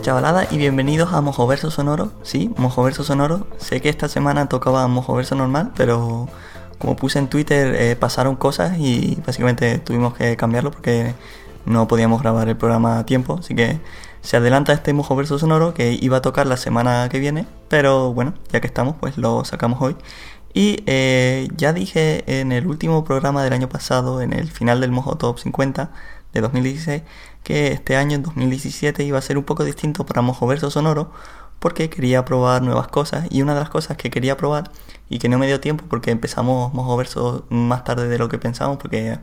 [0.00, 2.12] Chavalada y bienvenidos a Mojoverso Sonoro.
[2.22, 3.46] Sí, Mojoverso Sonoro.
[3.58, 6.28] Sé que esta semana tocaba Mojoverso normal, pero
[6.78, 11.14] como puse en Twitter eh, pasaron cosas y básicamente tuvimos que cambiarlo porque
[11.66, 13.36] no podíamos grabar el programa a tiempo.
[13.40, 13.80] Así que
[14.22, 18.34] se adelanta este Mojoverso Sonoro que iba a tocar la semana que viene, pero bueno,
[18.50, 19.96] ya que estamos, pues lo sacamos hoy.
[20.54, 24.90] Y eh, ya dije en el último programa del año pasado, en el final del
[24.90, 25.90] Mojo Top 50
[26.32, 27.02] de 2016,
[27.42, 31.12] que este año, en 2017, iba a ser un poco distinto para Mojo Verso Sonoro,
[31.58, 33.26] porque quería probar nuevas cosas.
[33.30, 34.70] Y una de las cosas que quería probar,
[35.08, 38.38] y que no me dio tiempo porque empezamos Mojo Verso más tarde de lo que
[38.38, 39.22] pensamos, porque al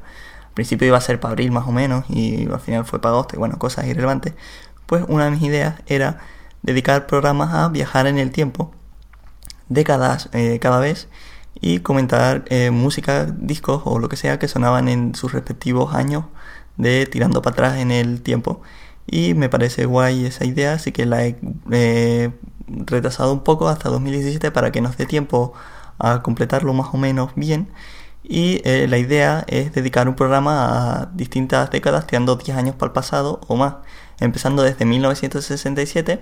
[0.53, 3.35] principio iba a ser para abril más o menos, y al final fue para agosto,
[3.35, 4.33] y bueno, cosas irrelevantes.
[4.85, 6.19] Pues una de mis ideas era
[6.61, 8.71] dedicar programas a viajar en el tiempo
[9.69, 11.07] décadas eh, cada vez
[11.61, 16.25] y comentar eh, música, discos o lo que sea que sonaban en sus respectivos años
[16.79, 18.61] de tirando para atrás en el tiempo.
[19.07, 21.37] Y me parece guay esa idea, así que la he
[21.71, 22.31] eh,
[22.67, 25.53] retrasado un poco hasta 2017 para que nos dé tiempo
[25.99, 27.69] a completarlo más o menos bien.
[28.23, 32.93] Y la idea es dedicar un programa a distintas décadas, tirando 10 años para el
[32.93, 33.75] pasado o más,
[34.19, 36.19] empezando desde 1967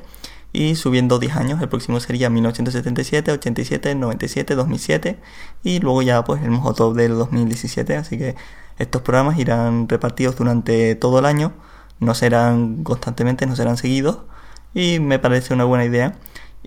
[0.54, 5.20] y subiendo 10 años, el próximo sería 1977, 87, 97, 2007
[5.64, 8.36] y luego ya pues el mojo top del 2017, así que
[8.78, 11.54] estos programas irán repartidos durante todo el año,
[12.00, 14.20] no serán constantemente, no serán seguidos
[14.74, 16.18] y me parece una buena idea.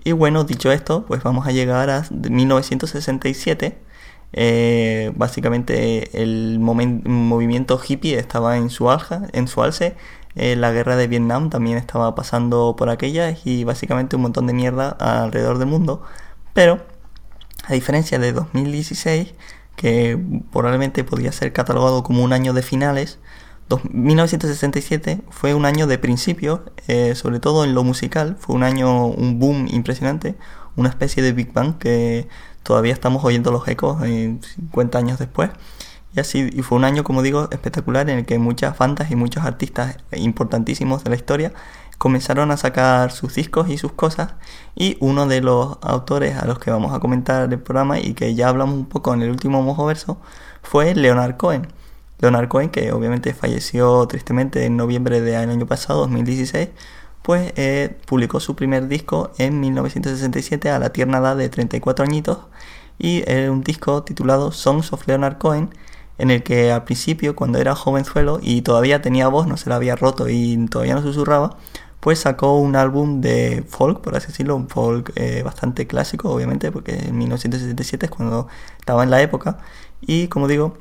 [0.03, 3.77] Y bueno, dicho esto, pues vamos a llegar a 1967.
[4.33, 9.95] Eh, básicamente el movimiento hippie estaba en su alja, en su alce
[10.35, 14.53] eh, la guerra de Vietnam también estaba pasando por aquella y básicamente un montón de
[14.53, 16.03] mierda alrededor del mundo.
[16.53, 16.81] Pero,
[17.65, 19.33] a diferencia de 2016,
[19.81, 20.15] que
[20.51, 23.17] probablemente podría ser catalogado como un año de finales,
[23.91, 29.07] 1967 fue un año de principio, eh, sobre todo en lo musical, fue un año,
[29.07, 30.35] un boom impresionante,
[30.75, 32.27] una especie de Big Bang que
[32.61, 35.49] todavía estamos oyendo los ecos 50 años después.
[36.13, 39.15] Y así y fue un año, como digo, espectacular en el que muchas bandas y
[39.15, 41.53] muchos artistas importantísimos de la historia
[42.01, 44.33] comenzaron a sacar sus discos y sus cosas
[44.75, 48.33] y uno de los autores a los que vamos a comentar el programa y que
[48.33, 50.17] ya hablamos un poco en el último mojo verso
[50.63, 51.67] fue Leonard Cohen.
[52.17, 56.69] Leonard Cohen, que obviamente falleció tristemente en noviembre del año pasado, 2016,
[57.21, 62.39] pues eh, publicó su primer disco en 1967 a la tierna edad de 34 añitos
[62.97, 65.69] y era un disco titulado Songs of Leonard Cohen
[66.17, 69.75] en el que al principio, cuando era jovenzuelo y todavía tenía voz, no se la
[69.75, 71.57] había roto y todavía no susurraba,
[72.01, 76.71] pues sacó un álbum de folk, por así decirlo, un folk eh, bastante clásico, obviamente,
[76.71, 78.47] porque en 1967 es cuando
[78.79, 79.59] estaba en la época.
[80.01, 80.77] Y como digo,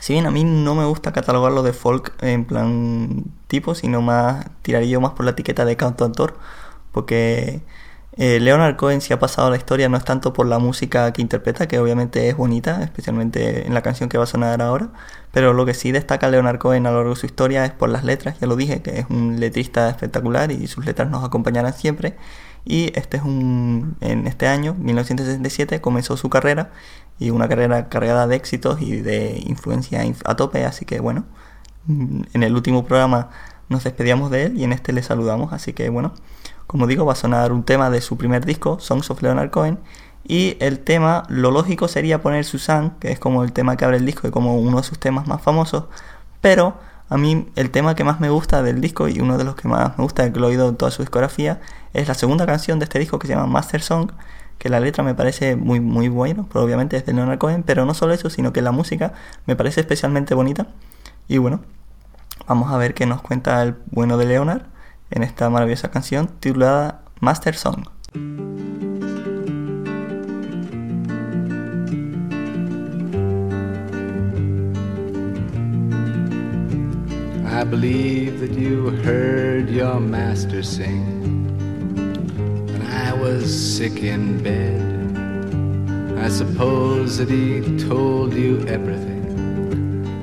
[0.00, 4.46] si bien a mí no me gusta catalogarlo de folk en plan tipo, sino más
[4.62, 6.38] tiraría más por la etiqueta de cantautor,
[6.92, 7.62] porque
[8.16, 11.22] eh, Leonard Cohen si ha pasado la historia no es tanto por la música que
[11.22, 14.90] interpreta, que obviamente es bonita, especialmente en la canción que va a sonar ahora,
[15.32, 17.88] pero lo que sí destaca Leonard Cohen a lo largo de su historia es por
[17.88, 21.72] las letras, ya lo dije, que es un letrista espectacular y sus letras nos acompañarán
[21.72, 22.16] siempre.
[22.64, 26.70] Y este es un en este año, 1967, comenzó su carrera
[27.18, 31.24] y una carrera cargada de éxitos y de influencia a tope, así que bueno,
[31.88, 33.30] en el último programa
[33.68, 36.14] nos despedíamos de él y en este le saludamos, así que bueno,
[36.72, 39.78] como digo, va a sonar un tema de su primer disco, Songs of Leonard Cohen.
[40.24, 43.98] Y el tema, lo lógico sería poner Susan, que es como el tema que abre
[43.98, 45.84] el disco y como uno de sus temas más famosos.
[46.40, 46.78] Pero
[47.10, 49.68] a mí el tema que más me gusta del disco y uno de los que
[49.68, 51.60] más me gusta, que lo he oído en toda su discografía,
[51.92, 54.10] es la segunda canción de este disco que se llama Master Song,
[54.56, 57.84] que la letra me parece muy muy bueno, pero obviamente es de Leonard Cohen, pero
[57.84, 59.12] no solo eso, sino que la música
[59.44, 60.68] me parece especialmente bonita.
[61.28, 61.60] Y bueno,
[62.48, 64.71] vamos a ver qué nos cuenta el bueno de Leonard
[65.12, 67.84] en esta maravillosa canción titulada Master Song.
[77.44, 81.46] I believe that you heard your master sing
[82.66, 84.82] when I was sick in bed.
[86.18, 89.22] I suppose that he told you everything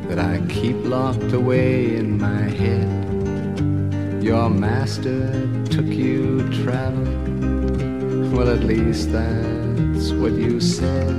[0.09, 3.18] that I keep locked away in my head.
[4.21, 5.29] Your master
[5.71, 8.31] took you traveling.
[8.33, 11.15] Well, at least that's what you said.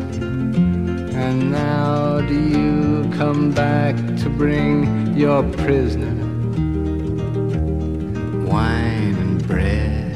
[1.14, 6.14] And now do you come back to bring your prisoner
[8.44, 10.14] wine and bread?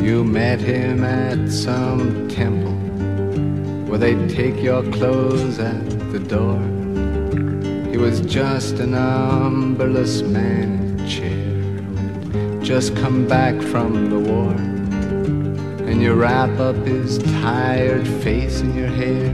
[0.00, 2.76] You met him at some temple
[3.90, 6.75] where they take your clothes at the door.
[7.96, 14.52] He was just an umberless man in a chair just come back from the war.
[15.88, 19.30] And you wrap up his tired face in your hair,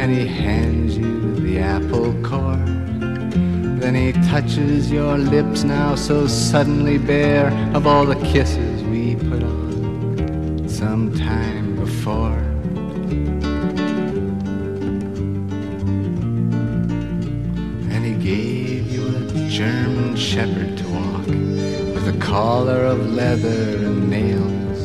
[0.00, 2.56] and he hands you the apple core.
[3.78, 9.42] Then he touches your lips now so suddenly bare of all the kisses we put
[9.42, 12.47] on some time before.
[22.28, 24.84] Collar of leather and nails.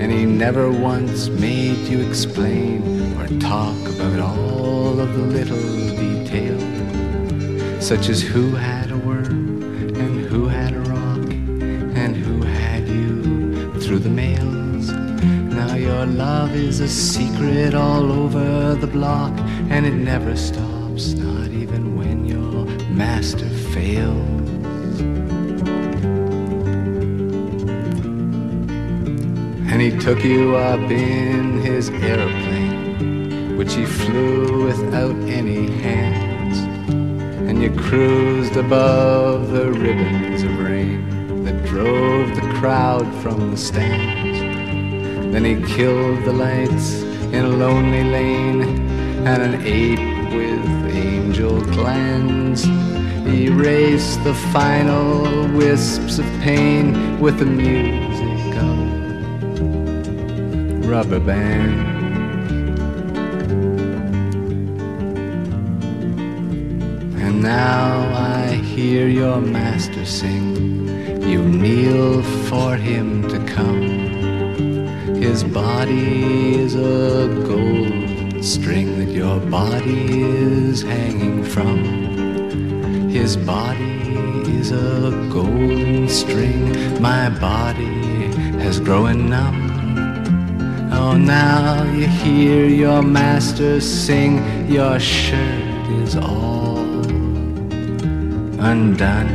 [0.00, 2.82] And he never once made you explain
[3.16, 6.64] or talk about all of the little details
[7.80, 9.62] such as who had a worm
[10.02, 11.30] and who had a rock
[12.02, 14.90] and who had you through the mails.
[15.60, 19.32] Now your love is a secret all over the block
[19.70, 24.37] and it never stops, not even when your master fails.
[29.78, 36.58] And he took you up in his aeroplane, which he flew without any hands
[37.48, 44.40] and you cruised above the ribbons of rain that drove the crowd from the stands.
[45.32, 46.94] Then he killed the lights
[47.32, 48.62] in a lonely lane
[49.28, 52.66] and an ape with angel glands.
[53.28, 58.37] Erased the final wisps of pain with the music
[60.88, 61.98] rubber bands.
[67.22, 70.88] And now I hear your master sing.
[71.28, 73.82] You kneel for him to come.
[75.16, 83.10] His body is a gold string that your body is hanging from.
[83.10, 84.00] His body
[84.58, 87.02] is a golden string.
[87.02, 88.32] My body
[88.64, 89.67] has grown numb.
[91.10, 94.44] Oh, now you hear your master sing.
[94.68, 96.76] Your shirt is all
[98.60, 99.30] undone.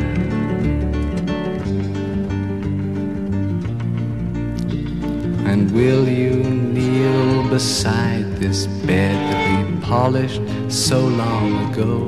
[5.47, 12.07] And will you kneel beside this bed that we polished so long ago?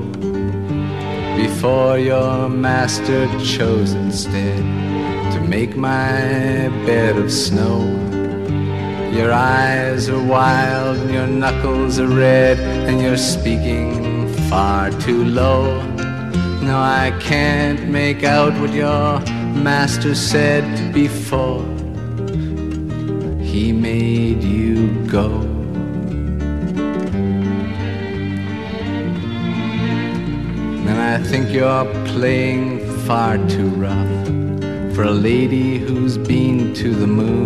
[1.35, 4.61] Before your master chose instead
[5.33, 8.14] to make my bed of snow.
[9.15, 15.81] Your eyes are wild and your knuckles are red and you're speaking far too low.
[16.61, 19.21] No, I can't make out what your
[19.55, 21.63] master said before
[23.41, 25.29] he made you go.
[30.89, 34.25] And I think you're playing far too rough
[34.93, 37.44] for a lady who's been to the moon.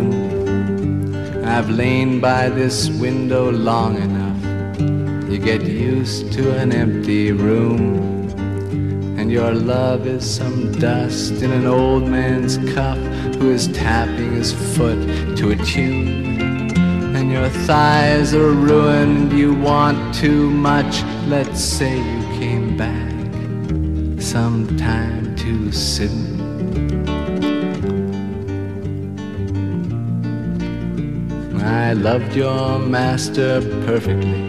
[1.50, 5.30] I've lain by this window long enough.
[5.32, 7.98] You get used to an empty room.
[9.18, 13.00] And your love is some dust in an old man's cup
[13.38, 15.02] who is tapping his foot
[15.38, 16.78] to a tune.
[17.16, 21.02] And your thighs are ruined, you want too much.
[21.26, 23.12] Let's say you came back
[24.22, 26.29] sometime too soon.
[31.90, 34.44] I loved your master perfectly.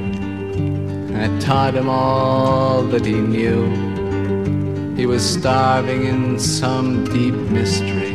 [1.16, 3.64] I taught him all that he knew.
[4.94, 8.12] He was starving in some deep mystery,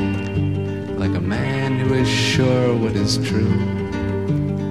[1.01, 3.57] like a man who is sure what is true.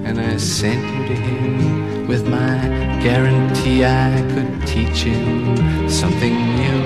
[0.06, 2.56] And I sent you to him with my
[3.02, 6.80] guarantee I could teach him something new.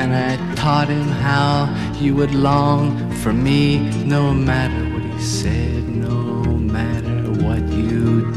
[0.00, 5.67] And I taught him how you would long for me no matter what he said,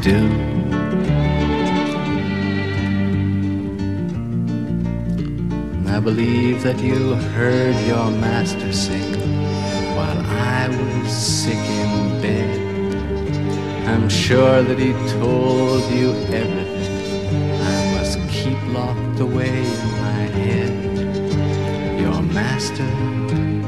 [0.02, 0.18] do.
[5.86, 9.14] I believe that you heard your master sing
[9.94, 12.58] while I was sick in bed.
[13.88, 22.00] I'm sure that he told you everything I must keep locked away in my head.
[22.00, 22.90] Your master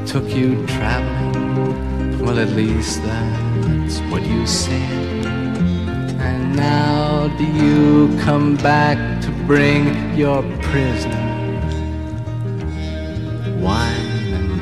[0.05, 5.44] took you traveling, well, at least that's what you said.
[6.55, 11.23] Now do you come back to bring your prisoner?
[13.61, 14.55] wine and.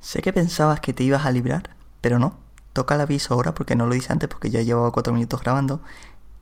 [0.00, 2.42] Sé que pensabas que te ibas a librar, pero no.
[2.72, 5.80] toca el aviso ahora porque no lo hice antes porque ya llevaba cuatro minutos grabando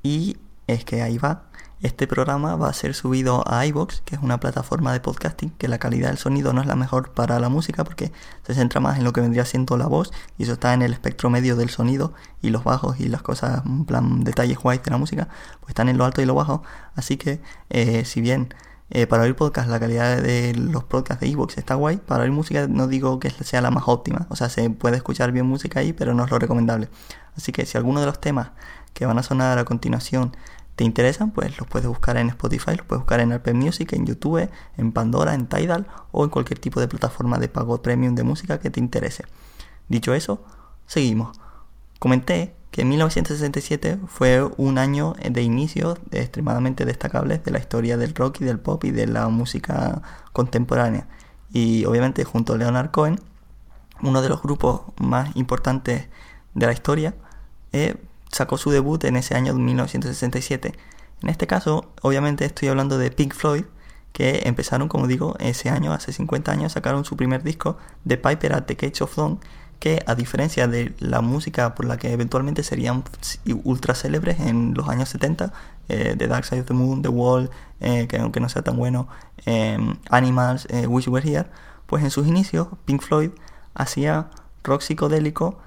[0.03, 1.50] y es que ahí va.
[1.83, 5.67] Este programa va a ser subido a iVoox, que es una plataforma de podcasting, que
[5.67, 8.13] la calidad del sonido no es la mejor para la música porque
[8.47, 10.93] se centra más en lo que vendría siendo la voz y eso está en el
[10.93, 14.91] espectro medio del sonido y los bajos y las cosas, en plan detalles guays de
[14.91, 15.29] la música,
[15.61, 16.63] pues están en lo alto y lo bajo.
[16.97, 18.53] Así que eh, si bien
[18.91, 22.33] eh, para oír podcast la calidad de los podcasts de iVoox está guay, para oír
[22.33, 25.81] música no digo que sea la más óptima, o sea, se puede escuchar bien música
[25.81, 26.91] ahí, pero no es lo recomendable.
[27.39, 28.51] Así que si alguno de los temas
[28.93, 30.37] que van a sonar a continuación
[30.81, 34.07] te interesan, pues los puedes buscar en Spotify, los puedes buscar en Apple Music, en
[34.07, 38.23] YouTube, en Pandora, en Tidal o en cualquier tipo de plataforma de pago premium de
[38.23, 39.27] música que te interese.
[39.91, 40.43] Dicho eso,
[40.87, 41.39] seguimos.
[41.99, 48.41] Comenté que 1967 fue un año de inicio extremadamente destacables de la historia del rock
[48.41, 50.01] y del pop y de la música
[50.33, 51.09] contemporánea.
[51.53, 53.21] Y obviamente junto a Leonard Cohen,
[54.01, 56.09] uno de los grupos más importantes
[56.55, 57.17] de la historia,
[57.73, 57.97] eh,
[58.31, 60.75] sacó su debut en ese año de 1967.
[61.23, 63.65] En este caso, obviamente estoy hablando de Pink Floyd,
[64.13, 68.55] que empezaron, como digo, ese año, hace 50 años, sacaron su primer disco, The Piper
[68.55, 69.39] at the Cage of Dawn,
[69.79, 73.03] que a diferencia de la música por la que eventualmente serían
[73.65, 75.53] ultra célebres en los años 70,
[75.89, 78.77] eh, The Dark Side of the Moon, The Wall, eh, que aunque no sea tan
[78.77, 79.09] bueno,
[79.47, 81.49] em, Animals, eh, Wish Were Here,
[81.87, 83.31] pues en sus inicios Pink Floyd
[83.75, 84.31] hacía
[84.63, 85.59] rock psicodélico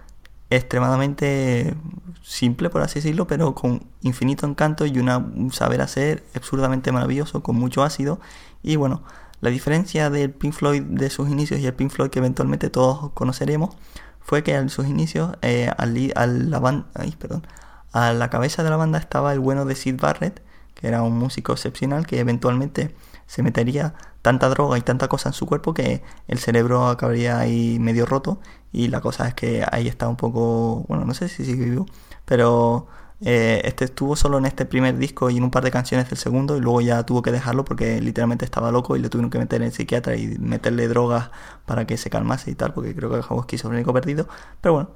[0.55, 1.75] extremadamente
[2.23, 7.43] simple, por así decirlo, pero con infinito encanto y una, un saber hacer absurdamente maravilloso,
[7.43, 8.19] con mucho ácido.
[8.61, 9.03] Y bueno,
[9.41, 13.11] la diferencia del Pink Floyd de sus inicios y el Pink Floyd que eventualmente todos
[13.13, 13.75] conoceremos
[14.21, 16.87] fue que en sus inicios eh, al, la banda,
[17.19, 17.45] perdón,
[17.91, 20.41] a la cabeza de la banda estaba el bueno de Sid Barrett,
[20.75, 22.95] que era un músico excepcional que eventualmente
[23.27, 27.77] se metería tanta droga y tanta cosa en su cuerpo que el cerebro acabaría ahí
[27.79, 28.39] medio roto
[28.73, 31.85] y la cosa es que ahí está un poco, bueno, no sé si sigue vivo,
[32.25, 32.87] pero
[33.21, 36.17] eh, este estuvo solo en este primer disco y en un par de canciones del
[36.17, 39.39] segundo y luego ya tuvo que dejarlo porque literalmente estaba loco y le tuvieron que
[39.39, 41.29] meter en el psiquiatra y meterle drogas
[41.65, 44.27] para que se calmase y tal, porque creo que acabó esquizofrénico perdido,
[44.59, 44.89] pero bueno,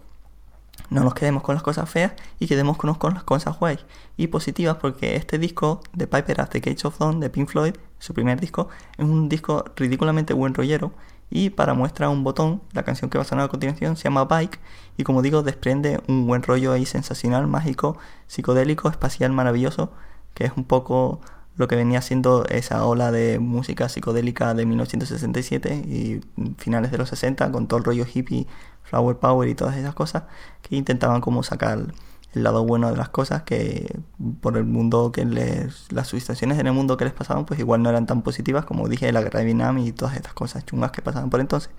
[0.89, 4.77] no nos quedemos con las cosas feas y quedémonos con las cosas guays y positivas
[4.77, 8.39] porque este disco de Piper at the Cage of Dawn de Pink Floyd, su primer
[8.39, 10.93] disco, es un disco ridículamente buen rollero
[11.29, 14.25] y para muestra un botón, la canción que va a sonar a continuación se llama
[14.25, 14.59] Bike
[14.97, 19.91] y como digo desprende un buen rollo ahí sensacional, mágico, psicodélico, espacial, maravilloso,
[20.33, 21.21] que es un poco
[21.57, 26.21] lo que venía siendo esa ola de música psicodélica de 1967 y
[26.57, 28.47] finales de los 60 con todo el rollo hippie,
[28.83, 30.23] flower power y todas esas cosas
[30.61, 31.93] que intentaban como sacar
[32.37, 33.99] el lado bueno de las cosas que
[34.41, 37.81] por el mundo que les las situaciones en el mundo que les pasaban pues igual
[37.81, 40.91] no eran tan positivas como dije la guerra de Vietnam y todas estas cosas chungas
[40.91, 41.69] que pasaban por entonces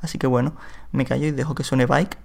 [0.00, 0.54] así que bueno
[0.92, 2.18] me callo y dejo que suene Bike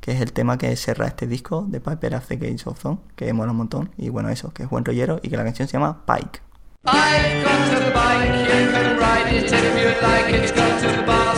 [0.00, 3.32] que es el tema que cierra este disco de Piper After Gates of Zone que
[3.32, 5.74] mola un montón y bueno eso que es buen rollero y que la canción se
[5.74, 6.42] llama Pike
[6.84, 10.34] I've got bike, you can ride it if you like.
[10.34, 11.36] It's got a bell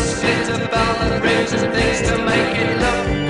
[1.02, 3.23] and and things to make it look.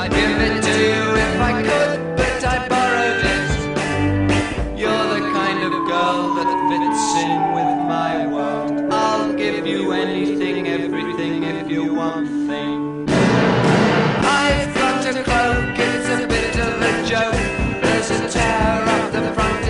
[0.00, 4.78] I'd give it to you if I could, but I borrowed it.
[4.78, 8.92] You're the kind of girl that fits in with my world.
[8.92, 13.10] I'll give you anything, everything if you want things.
[14.22, 17.82] I've got a cloak, it's a bit of a joke.
[17.82, 19.67] There's a tear up the front,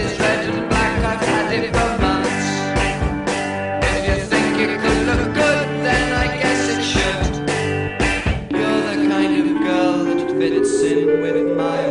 [11.59, 11.88] my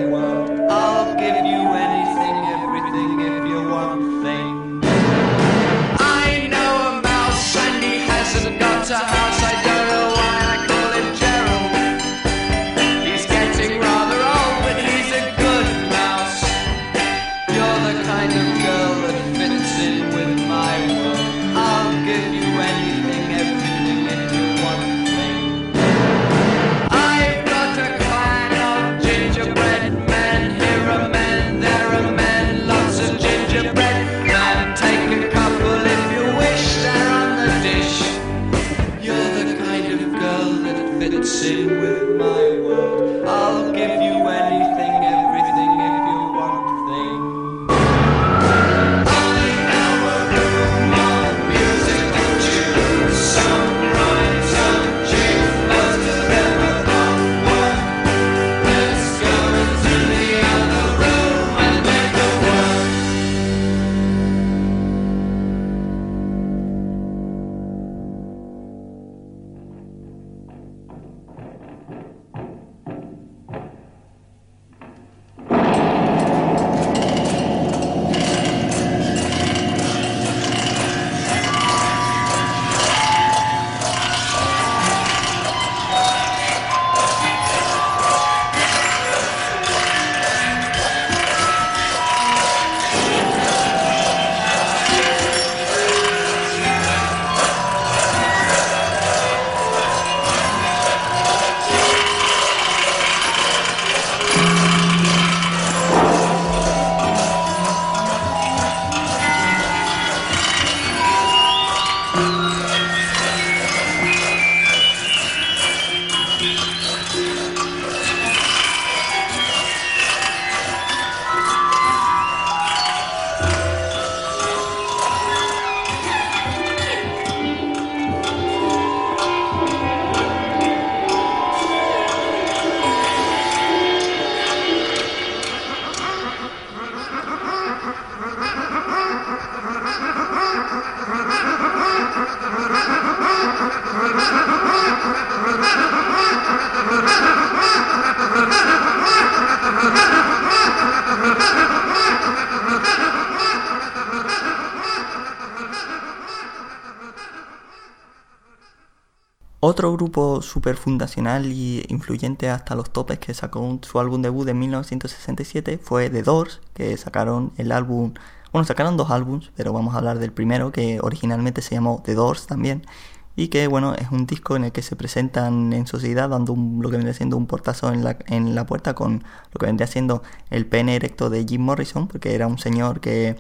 [160.58, 166.10] súper fundacional y influyente hasta los topes que sacó su álbum debut en 1967 fue
[166.10, 168.16] The Doors, que sacaron el álbum,
[168.52, 172.16] bueno, sacaron dos álbums, pero vamos a hablar del primero, que originalmente se llamó The
[172.16, 172.88] Doors también,
[173.36, 176.90] y que bueno, es un disco en el que se presentan en sociedad dando lo
[176.90, 180.24] que vendría siendo un portazo en la, en la puerta con lo que vendría siendo
[180.50, 183.36] el pene erecto de Jim Morrison, porque era un señor que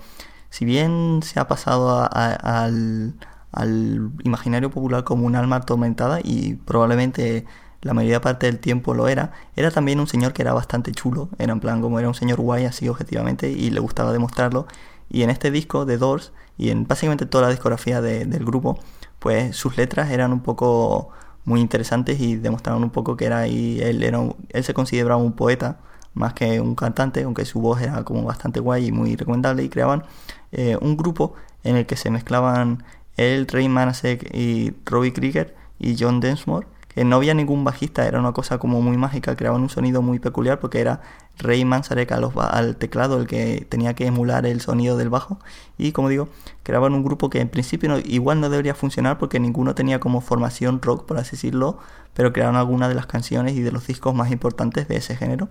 [0.51, 3.15] si bien se ha pasado al
[3.57, 7.45] al imaginario popular como un alma atormentada y probablemente
[7.81, 11.29] la mayoría parte del tiempo lo era, era también un señor que era bastante chulo,
[11.39, 14.67] era en plan como era un señor guay así objetivamente y le gustaba demostrarlo.
[15.09, 18.79] Y en este disco de Doors y en básicamente toda la discografía del grupo,
[19.19, 21.09] pues sus letras eran un poco
[21.45, 25.33] muy interesantes y demostraron un poco que era ahí, él, era él se consideraba un
[25.33, 25.79] poeta
[26.13, 29.69] más que un cantante, aunque su voz era como bastante guay y muy recomendable y
[29.69, 30.03] creaban
[30.51, 32.83] eh, un grupo en el que se mezclaban
[33.17, 38.19] él, Ray Manasek y Robbie Krieger y John Densmore, que no había ningún bajista, era
[38.19, 41.01] una cosa como muy mágica, creaban un sonido muy peculiar porque era
[41.37, 45.39] Ray Manzarek al, teclado el que tenía que emular el sonido del bajo.
[45.77, 46.29] Y como digo,
[46.63, 50.81] creaban un grupo que en principio igual no debería funcionar porque ninguno tenía como formación
[50.81, 51.77] rock, por así decirlo,
[52.15, 55.49] pero crearon algunas de las canciones y de los discos más importantes de ese género.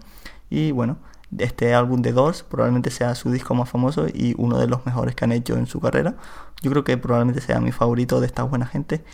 [0.50, 0.98] Y bueno,
[1.38, 5.14] este álbum de Doors probablemente sea su disco más famoso y uno de los mejores
[5.14, 6.14] que han hecho en su carrera.
[6.62, 9.04] Yo creo que probablemente sea mi favorito de esta buena gente.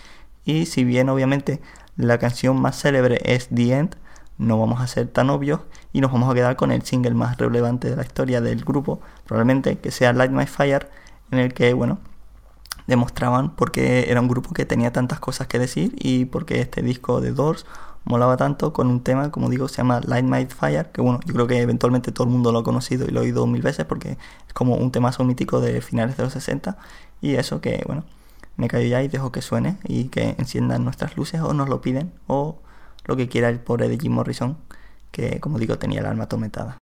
[0.45, 1.61] Y si bien obviamente
[1.97, 3.97] la canción más célebre es The End,
[4.39, 5.61] no vamos a ser tan obvios
[5.93, 9.01] y nos vamos a quedar con el single más relevante de la historia del grupo,
[9.25, 10.89] probablemente que sea Light My Fire,
[11.31, 11.99] en el que, bueno,
[12.87, 16.61] demostraban por qué era un grupo que tenía tantas cosas que decir y por qué
[16.61, 17.67] este disco de Doors
[18.05, 21.35] molaba tanto con un tema, como digo, se llama Light My Fire, que bueno, yo
[21.35, 23.87] creo que eventualmente todo el mundo lo ha conocido y lo ha oído mil veces
[23.87, 24.13] porque
[24.47, 26.77] es como un tema mítico de finales de los 60
[27.21, 28.05] y eso que, bueno,
[28.57, 31.81] me callo ya y dejo que suene y que enciendan nuestras luces o nos lo
[31.81, 32.59] piden o
[33.05, 34.57] lo que quiera el pobre de Jim Morrison,
[35.11, 36.82] que como digo tenía el alma atormentada.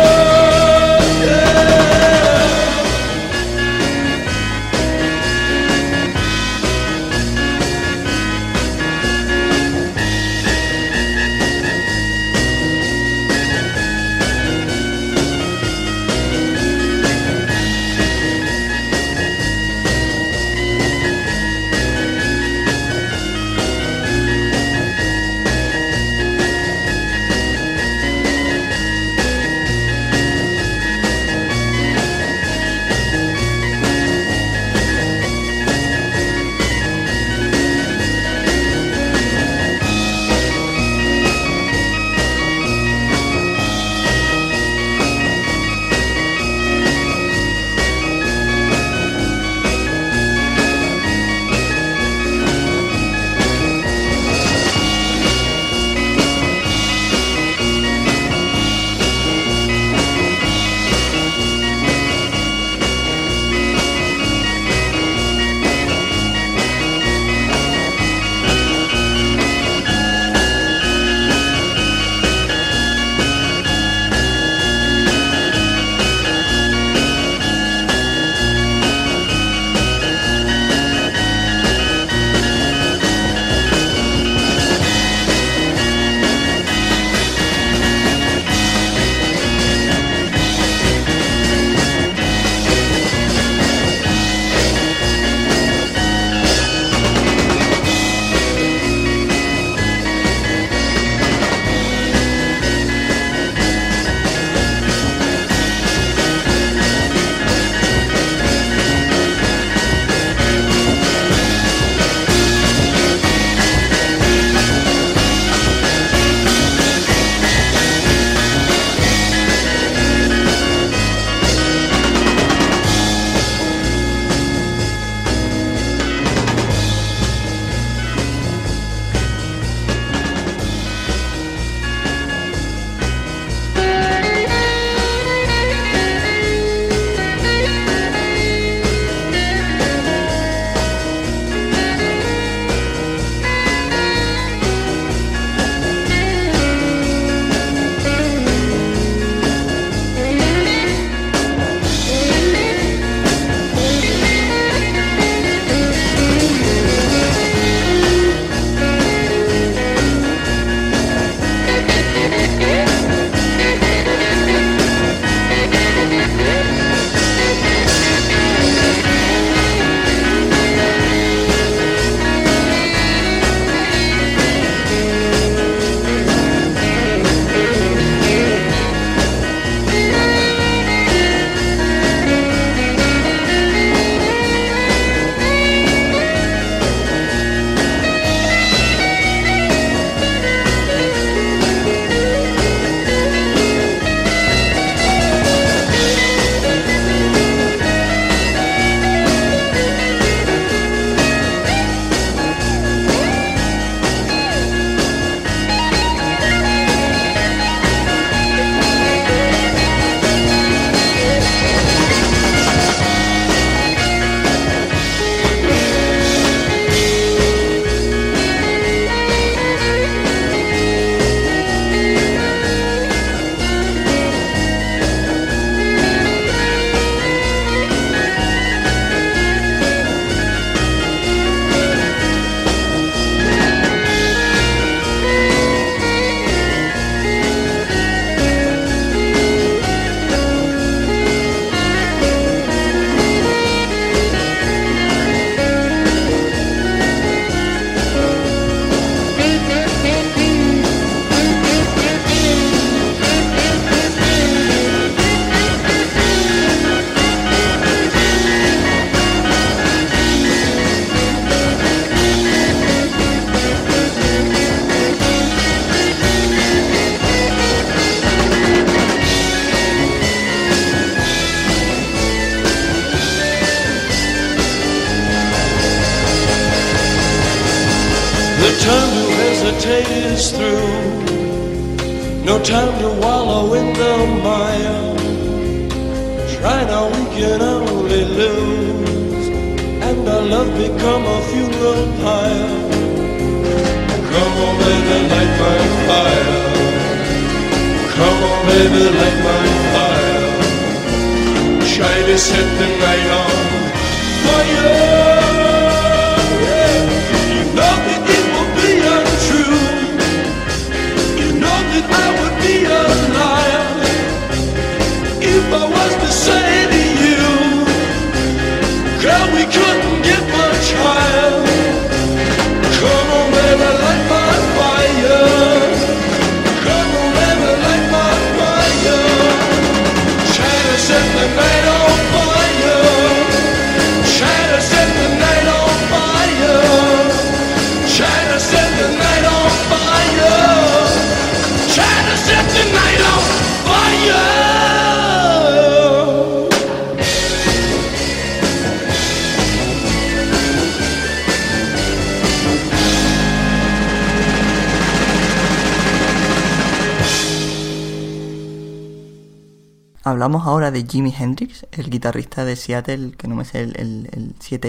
[361.07, 364.79] Jimi Hendrix, el guitarrista de Seattle, que no me sé el, el, el sí.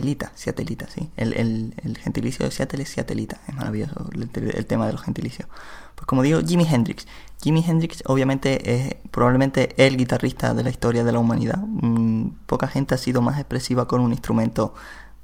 [1.16, 5.48] El, el, gentilicio de Seattle es Seattleita, es maravilloso el, tema de los gentilicios.
[5.94, 7.06] Pues como digo, Jimi Hendrix.
[7.42, 11.58] Jimi Hendrix obviamente es probablemente el guitarrista de la historia de la humanidad.
[11.58, 14.74] Mm, poca gente ha sido más expresiva con un instrumento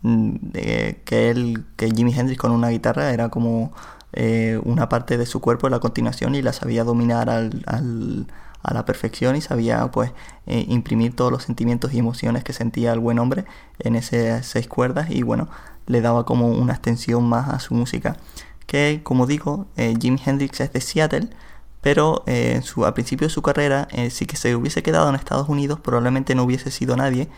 [0.03, 0.37] mm,
[1.05, 3.73] que él, que Jimi Hendrix con una guitarra, era como
[4.13, 8.27] eh, una parte de su cuerpo la continuación y la sabía dominar al, al-
[8.63, 10.13] a la perfección y sabía pues
[10.47, 13.45] eh, imprimir todos los sentimientos y emociones que sentía el buen hombre
[13.79, 15.49] en esas seis cuerdas y bueno
[15.87, 18.17] le daba como una extensión más a su música.
[18.67, 21.31] Que como digo eh, Jimi Hendrix es de Seattle
[21.81, 25.15] pero eh, su, al principio de su carrera eh, si que se hubiese quedado en
[25.15, 27.29] Estados Unidos probablemente no hubiese sido nadie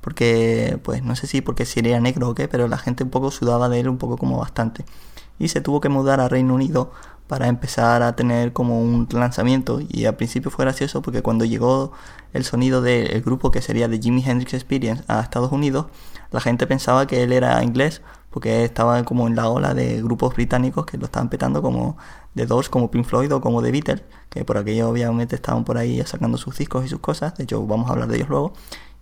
[0.00, 3.10] porque pues no sé si porque si era negro o qué pero la gente un
[3.10, 4.84] poco sudaba de él un poco como bastante
[5.40, 6.92] y se tuvo que mudar a Reino Unido
[7.26, 9.80] para empezar a tener como un lanzamiento.
[9.88, 11.90] Y al principio fue gracioso porque cuando llegó
[12.32, 15.86] el sonido del grupo que sería de Jimi Hendrix Experience a Estados Unidos
[16.30, 20.34] la gente pensaba que él era inglés porque estaba como en la ola de grupos
[20.34, 21.96] británicos que lo estaban petando como
[22.36, 25.76] The Doors, como Pink Floyd o como The Beatles que por aquello obviamente estaban por
[25.76, 27.36] ahí sacando sus discos y sus cosas.
[27.36, 28.52] De hecho vamos a hablar de ellos luego.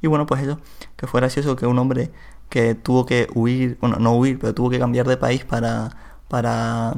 [0.01, 0.59] Y bueno pues eso
[0.96, 2.11] que fue gracioso que un hombre
[2.48, 5.90] que tuvo que huir bueno no huir pero tuvo que cambiar de país para
[6.29, 6.95] para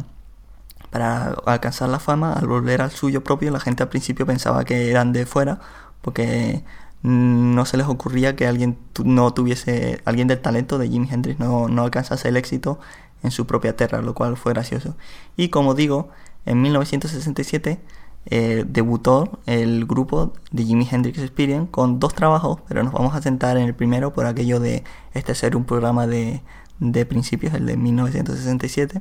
[0.90, 4.90] para alcanzar la fama, al volver al suyo propio, la gente al principio pensaba que
[4.90, 5.60] eran de fuera,
[6.02, 6.64] porque
[7.02, 11.68] no se les ocurría que alguien no tuviese, alguien del talento de Jimi Hendrix no,
[11.68, 12.78] no alcanzase el éxito
[13.22, 14.96] en su propia tierra, lo cual fue gracioso.
[15.36, 16.10] Y como digo,
[16.44, 17.80] en 1967
[18.26, 23.22] eh, debutó el grupo de Jimi Hendrix Experience con dos trabajos, pero nos vamos a
[23.22, 26.42] centrar en el primero por aquello de este ser un programa de,
[26.80, 29.00] de principios, el de 1967.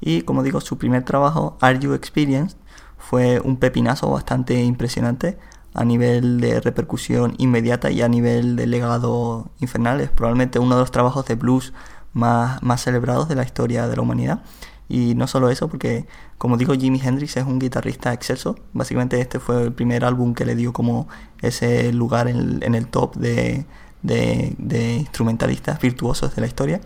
[0.00, 2.56] Y como digo, su primer trabajo, Are You Experienced,
[2.96, 5.38] fue un pepinazo bastante impresionante
[5.74, 10.00] a nivel de repercusión inmediata y a nivel de legado infernal.
[10.00, 11.72] Es probablemente uno de los trabajos de blues
[12.12, 14.42] más, más celebrados de la historia de la humanidad.
[14.88, 16.06] Y no solo eso, porque
[16.38, 18.56] como digo, Jimi Hendrix es un guitarrista excelso.
[18.72, 21.08] Básicamente este fue el primer álbum que le dio como
[21.42, 23.66] ese lugar en, el top de,
[24.02, 26.80] de instrumentalistas virtuosos de la historia.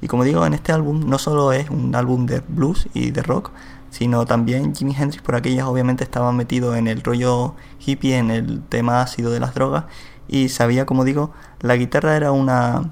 [0.00, 3.22] Y como digo, en este álbum no solo es un álbum de blues y de
[3.22, 3.50] rock,
[3.90, 8.62] sino también Jimi Hendrix por aquellas obviamente estaba metido en el rollo hippie, en el
[8.62, 9.84] tema ácido de las drogas.
[10.26, 12.90] Y sabía, como digo, la guitarra era una,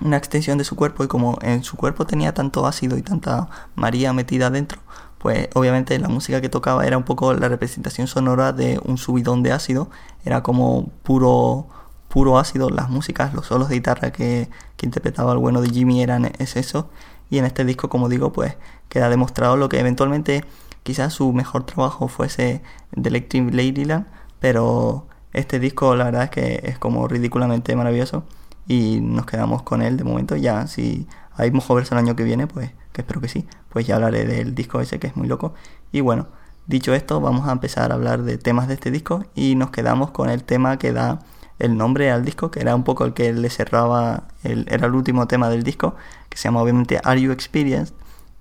[0.00, 3.48] una extensión de su cuerpo y como en su cuerpo tenía tanto ácido y tanta
[3.74, 4.80] María metida dentro,
[5.18, 9.42] pues obviamente la música que tocaba era un poco la representación sonora de un subidón
[9.42, 9.90] de ácido,
[10.24, 11.68] era como puro
[12.16, 14.48] puro ácido, las músicas, los solos de guitarra que,
[14.78, 16.88] que interpretaba el bueno de Jimmy eran es eso.
[17.28, 18.56] Y en este disco, como digo, pues
[18.88, 20.42] queda demostrado lo que eventualmente
[20.82, 22.62] quizás su mejor trabajo fuese
[22.98, 24.06] The Electric Ladyland,
[24.40, 28.24] pero este disco la verdad es que es como ridículamente maravilloso
[28.66, 30.36] y nos quedamos con él de momento.
[30.36, 33.96] Ya si hay Mojoverse el año que viene, pues que espero que sí, pues ya
[33.96, 35.52] hablaré del disco ese que es muy loco.
[35.92, 36.28] Y bueno,
[36.66, 40.12] dicho esto, vamos a empezar a hablar de temas de este disco y nos quedamos
[40.12, 41.18] con el tema que da
[41.58, 44.94] el nombre al disco, que era un poco el que le cerraba, el, era el
[44.94, 45.94] último tema del disco,
[46.28, 47.94] que se llama obviamente Are You Experienced?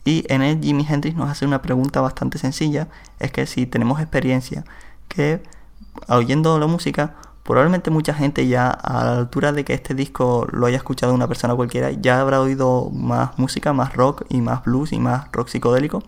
[0.04, 2.88] Y en él Jimi Hendrix nos hace una pregunta bastante sencilla,
[3.20, 4.64] es que si tenemos experiencia,
[5.08, 5.42] que
[6.08, 10.66] oyendo la música, probablemente mucha gente ya a la altura de que este disco lo
[10.66, 14.92] haya escuchado una persona cualquiera, ya habrá oído más música, más rock y más blues
[14.94, 16.04] y más rock psicodélico.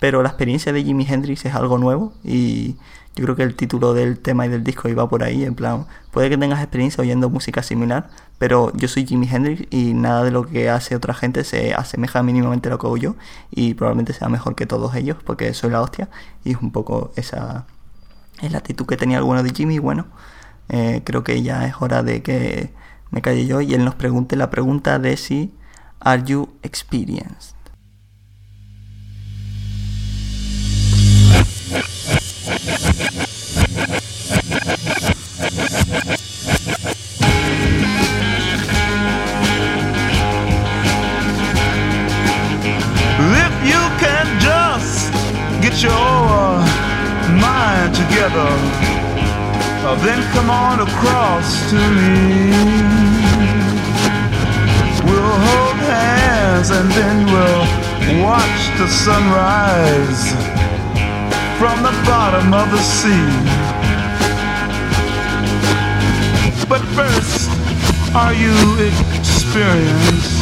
[0.00, 2.76] Pero la experiencia de Jimi Hendrix es algo nuevo y
[3.14, 5.86] yo creo que el título del tema y del disco iba por ahí, en plan,
[6.10, 8.08] puede que tengas experiencia oyendo música similar,
[8.38, 12.22] pero yo soy Jimi Hendrix y nada de lo que hace otra gente se asemeja
[12.22, 13.16] mínimamente a lo que hago yo
[13.50, 16.08] y probablemente sea mejor que todos ellos porque soy la hostia
[16.44, 17.66] y es un poco esa
[18.40, 20.06] es la actitud que tenía alguno de Jimmy bueno,
[20.70, 22.72] eh, creo que ya es hora de que
[23.10, 25.52] me calle yo y él nos pregunte la pregunta de si
[26.00, 27.59] are you experienced.
[58.80, 60.30] The sunrise
[61.58, 63.59] from the bottom of the sea.
[66.70, 67.50] But first,
[68.14, 70.38] are you experienced?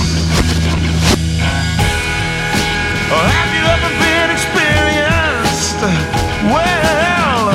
[3.09, 5.81] Or have you ever been experienced?
[6.53, 7.49] Well,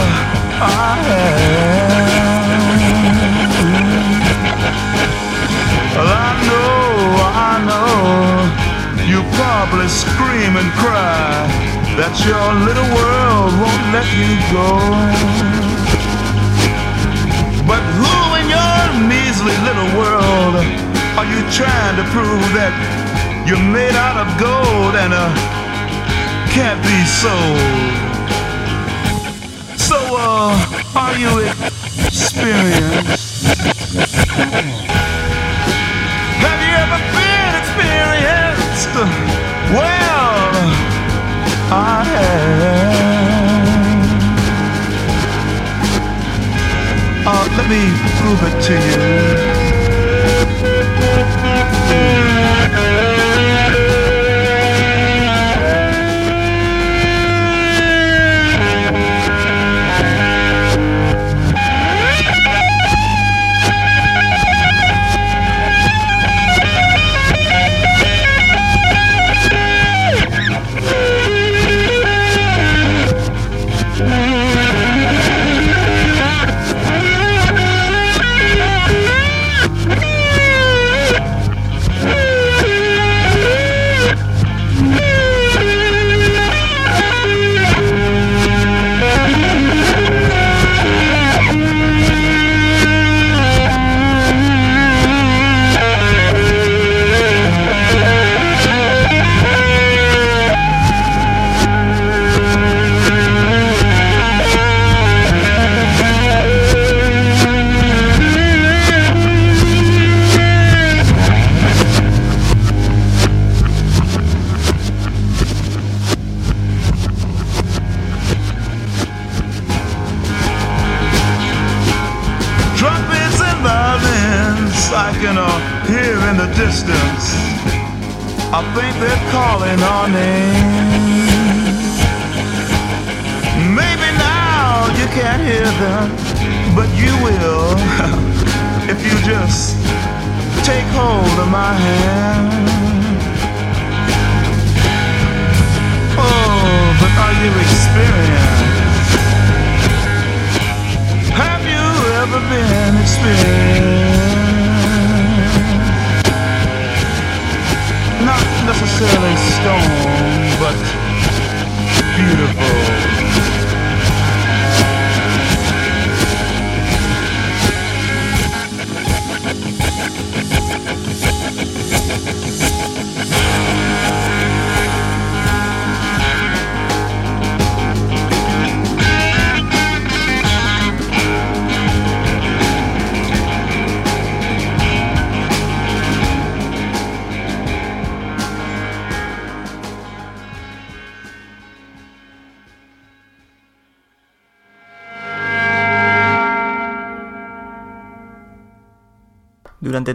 [0.58, 1.54] I have.
[5.94, 6.98] Well, I know,
[7.30, 7.94] I know.
[9.06, 11.46] You probably scream and cry
[12.02, 14.66] that your little world won't let you go.
[17.68, 18.23] But who
[19.08, 20.84] measly little world
[21.16, 22.74] are you trying to prove that
[23.48, 25.30] you're made out of gold and uh,
[26.50, 27.54] can't be sold?
[29.78, 30.58] So, uh,
[30.96, 31.46] are you
[32.08, 33.46] experienced?
[36.42, 38.90] Have you ever been experienced?
[39.70, 40.50] Well,
[41.72, 43.13] I have.
[47.34, 47.82] Let me
[48.20, 49.63] prove it to you.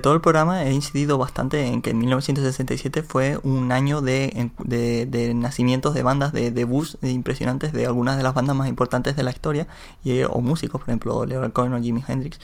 [0.01, 5.35] Todo el programa he incidido bastante en que 1967 fue un año de, de, de
[5.35, 9.31] nacimientos de bandas, de debuts impresionantes de algunas de las bandas más importantes de la
[9.31, 9.67] historia,
[10.05, 12.41] y, o músicos, por ejemplo, Leonard Cohen o Jimi Hendrix,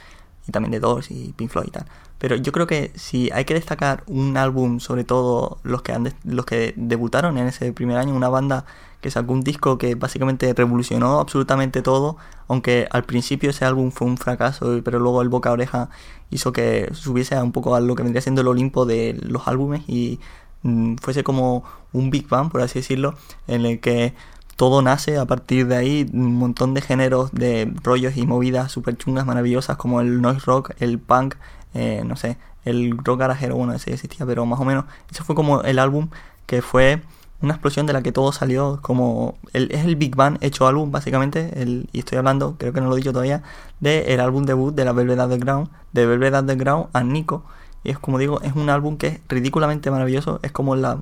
[0.46, 1.86] y también de Doors y Pink Floyd y tal.
[2.18, 6.12] Pero yo creo que si hay que destacar un álbum, sobre todo los que, han
[6.24, 8.64] los que debutaron en ese primer año, una banda
[9.00, 12.16] que sacó un disco que básicamente revolucionó absolutamente todo,
[12.48, 15.90] aunque al principio ese álbum fue un fracaso, pero luego el boca oreja
[16.30, 19.82] hizo que subiese un poco a lo que vendría siendo el Olimpo de los álbumes
[19.86, 20.20] y
[20.62, 23.14] mm, fuese como un Big Bang, por así decirlo,
[23.46, 24.14] en el que
[24.56, 28.96] todo nace a partir de ahí, un montón de géneros, de rollos y movidas súper
[28.96, 31.34] chungas, maravillosas, como el noise rock, el punk,
[31.74, 35.34] eh, no sé, el rock garajero, bueno, ese existía, pero más o menos, ese fue
[35.34, 36.08] como el álbum
[36.46, 37.02] que fue
[37.42, 40.90] una explosión de la que todo salió como el, es el Big Bang hecho álbum
[40.90, 43.42] básicamente el, y estoy hablando creo que no lo he dicho todavía
[43.80, 47.44] de el álbum debut de la Velvet Underground de Velvet Underground a Nico
[47.82, 50.98] y es como digo es un álbum que es ridículamente maravilloso es como la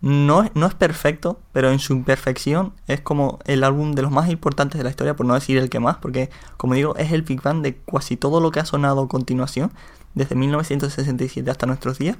[0.00, 4.30] no, no es perfecto, pero en su imperfección es como el álbum de los más
[4.30, 7.22] importantes de la historia, por no decir el que más, porque como digo, es el
[7.22, 9.72] Big Bang de casi todo lo que ha sonado a continuación,
[10.14, 12.16] desde 1967 hasta nuestros días.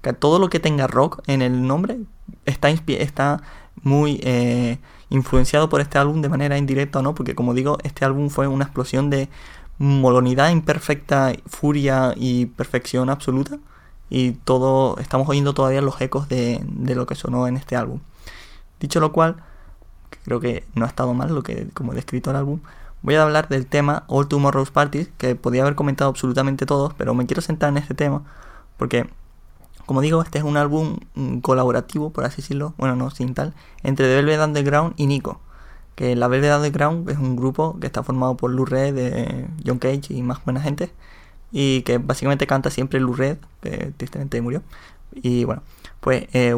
[0.00, 2.00] Que todo lo que tenga rock en el nombre
[2.44, 3.42] está, está
[3.82, 4.78] muy eh,
[5.10, 8.48] influenciado por este álbum de manera indirecta o no, porque como digo, este álbum fue
[8.48, 9.28] una explosión de
[9.78, 13.58] molonidad imperfecta, furia y perfección absoluta
[14.14, 18.00] y todo estamos oyendo todavía los ecos de, de, lo que sonó en este álbum.
[18.78, 19.36] Dicho lo cual,
[20.24, 22.60] creo que no ha estado mal lo que como he descrito el álbum,
[23.00, 27.14] voy a hablar del tema All Tomorrow's Parties, que podía haber comentado absolutamente todos, pero
[27.14, 28.22] me quiero centrar en este tema
[28.76, 29.08] porque
[29.86, 33.54] como digo, este es un álbum mm, colaborativo, por así decirlo, bueno, no sin tal,
[33.82, 35.40] entre The Velvet Underground y Nico.
[35.94, 39.78] Que la Velvet Underground es un grupo que está formado por Lou Reed, de John
[39.78, 40.92] Cage y más buena gente
[41.52, 44.62] y que básicamente canta siempre Lou Red, que tristemente murió.
[45.14, 45.62] Y bueno,
[46.00, 46.56] pues eh,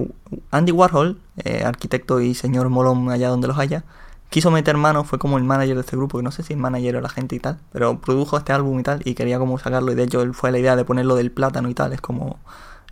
[0.51, 3.84] Andy Warhol, eh, arquitecto y señor molón allá donde los haya,
[4.30, 6.61] quiso meter mano, fue como el manager de este grupo, que no sé si el
[6.61, 9.59] manager o la gente y tal, pero produjo este álbum y tal, y quería como
[9.59, 12.01] sacarlo, y de hecho él fue la idea de ponerlo del plátano y tal, es
[12.01, 12.38] como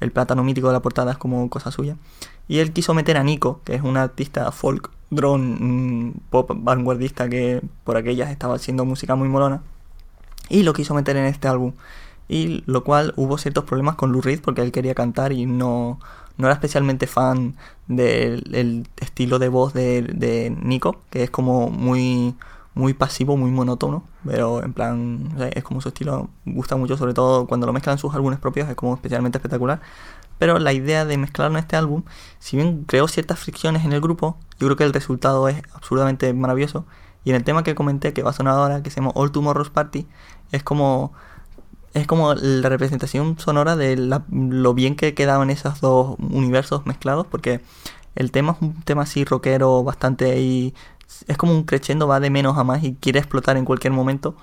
[0.01, 1.97] el plátano mítico de la portada, es como cosa suya.
[2.49, 7.29] Y él quiso meter a Nico, que es un artista folk, drone, mm, pop vanguardista
[7.29, 9.63] que por aquellas estaba haciendo música muy molona
[10.49, 11.73] y lo quiso meter en este álbum.
[12.29, 15.99] Y lo cual hubo ciertos problemas con Lou Reed porque él quería cantar y no,
[16.37, 17.57] no era especialmente fan
[17.89, 22.35] del estilo de voz de, de, Nico, que es como muy,
[22.75, 27.47] muy pasivo, muy monótono, pero en plan, es como su estilo, gusta mucho, sobre todo
[27.47, 29.81] cuando lo mezclan sus álbumes propios, es como especialmente espectacular.
[30.39, 32.03] Pero la idea de mezclarlo en este álbum,
[32.39, 36.33] si bien creó ciertas fricciones en el grupo, yo creo que el resultado es absolutamente
[36.35, 36.85] maravilloso.
[37.25, 39.31] Y en el tema que comenté, que va a sonar ahora, que se llama All
[39.31, 40.09] Tomorrow's Party,
[40.53, 41.13] es como
[41.95, 47.61] es como la representación sonora de lo bien que quedaban esos dos universos mezclados, porque
[48.15, 50.75] el tema es un tema así rockero, bastante ahí.
[51.27, 54.37] Es como un crescendo, va de menos a más y quiere explotar en cualquier momento.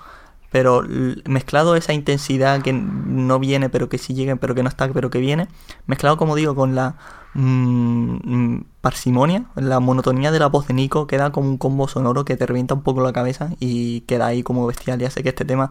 [0.50, 0.82] Pero
[1.26, 5.10] mezclado esa intensidad que no viene, pero que sí llega, pero que no está, pero
[5.10, 5.48] que viene.
[5.86, 6.96] Mezclado, como digo, con la
[7.34, 12.24] mm, mm, parsimonia, la monotonía de la voz de Nico, queda como un combo sonoro
[12.24, 14.98] que te revienta un poco la cabeza y queda ahí como bestial.
[14.98, 15.70] Ya sé que este tema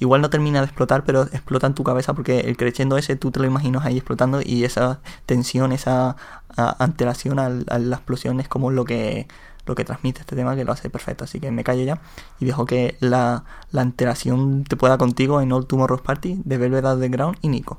[0.00, 3.30] igual no termina de explotar, pero explota en tu cabeza porque el creciendo ese tú
[3.30, 6.16] te lo imaginas ahí explotando y esa tensión, esa
[6.56, 9.26] alteración a, la explosión es como lo que
[9.66, 11.24] lo que transmite este tema que lo hace perfecto.
[11.24, 12.00] Así que me callo ya
[12.38, 16.84] y dejo que la, la alteración te pueda contigo en All Tomorrow's Party de Velvet
[16.84, 17.78] Underground y Nico.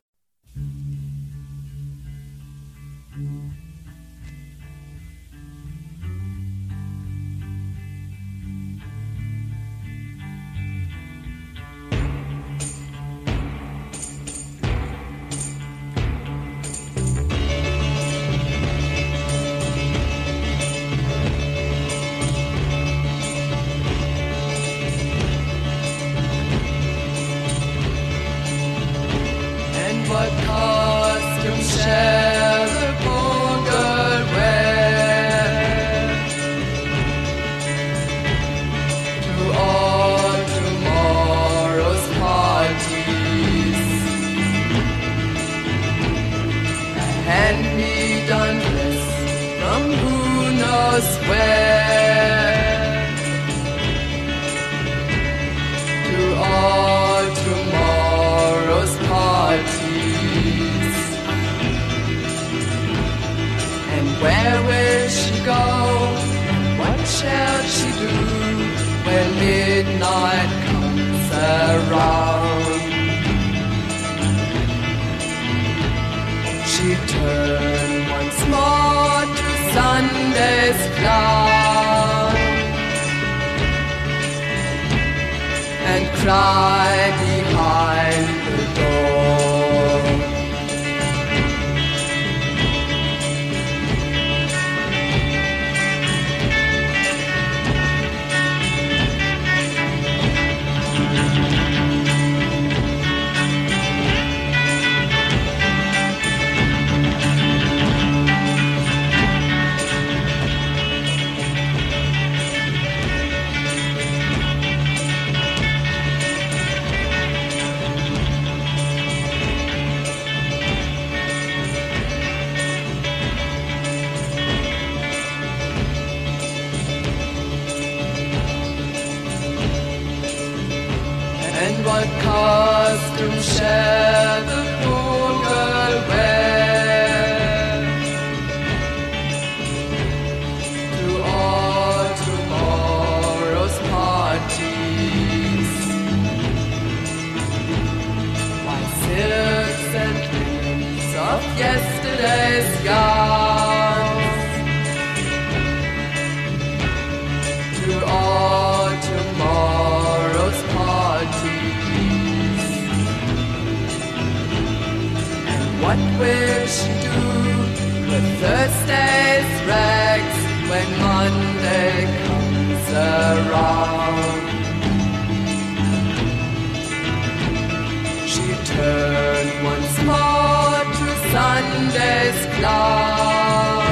[182.36, 183.84] ist klar.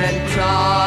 [0.00, 0.77] And cry.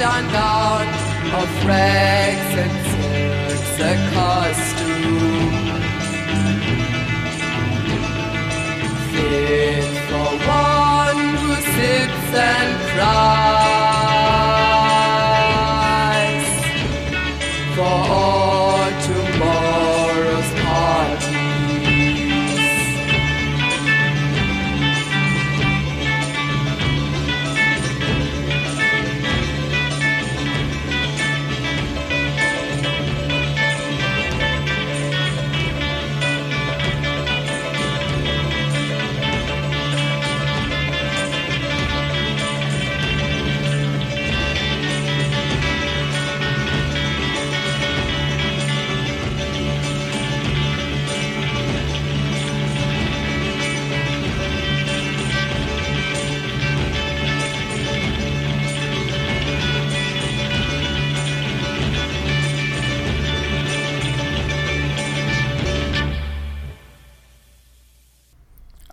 [0.00, 0.86] Hand-me-down
[1.34, 5.58] of rags and silks, a costume
[9.12, 13.57] fit for one who sits and cries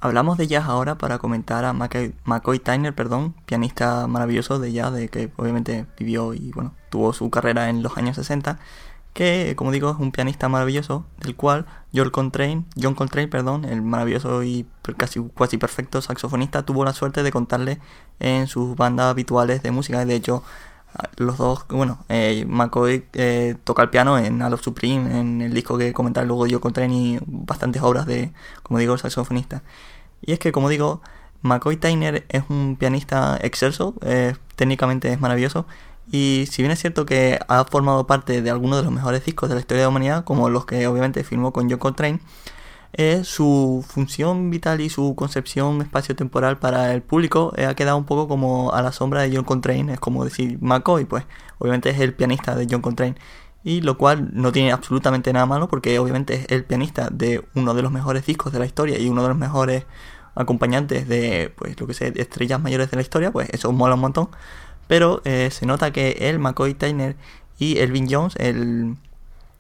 [0.06, 5.10] Hablamos de jazz ahora para comentar a McCoy, Tyner, perdón, pianista maravilloso de jazz, de
[5.10, 8.60] que obviamente vivió y bueno, tuvo su carrera en los años 60,
[9.14, 13.82] que como digo es un pianista maravilloso, del cual John Coltrane, John Coltrane, perdón, el
[13.82, 17.80] maravilloso y casi casi perfecto saxofonista, tuvo la suerte de contarle
[18.20, 20.06] en sus bandas habituales de música.
[20.06, 20.44] De hecho,
[21.18, 25.80] los dos, bueno, eh, McCoy eh, toca el piano en of Supreme, en el disco
[25.80, 29.64] que comentaré luego John Coltrane y bastantes obras de, como digo, saxofonista.
[30.26, 31.02] Y es que, como digo,
[31.42, 35.66] McCoy Tyner es un pianista excelso, eh, técnicamente es maravilloso.
[36.12, 39.50] Y si bien es cierto que ha formado parte de algunos de los mejores discos
[39.50, 42.20] de la historia de la humanidad, como los que obviamente firmó con John Coltrane,
[42.94, 48.06] eh, su función vital y su concepción espacio-temporal para el público eh, ha quedado un
[48.06, 49.94] poco como a la sombra de John Coltrane.
[49.94, 51.26] Es como decir McCoy, pues
[51.60, 53.16] obviamente es el pianista de John Coltrane.
[53.64, 57.74] Y lo cual no tiene absolutamente nada malo porque obviamente es el pianista de uno
[57.74, 59.86] de los mejores discos de la historia y uno de los mejores
[60.36, 64.02] acompañantes de pues lo que sé, estrellas mayores de la historia, pues eso mola un
[64.02, 64.30] montón.
[64.88, 67.16] Pero eh, se nota que el McCoy Tyner
[67.58, 68.98] y Elvin Jones, el,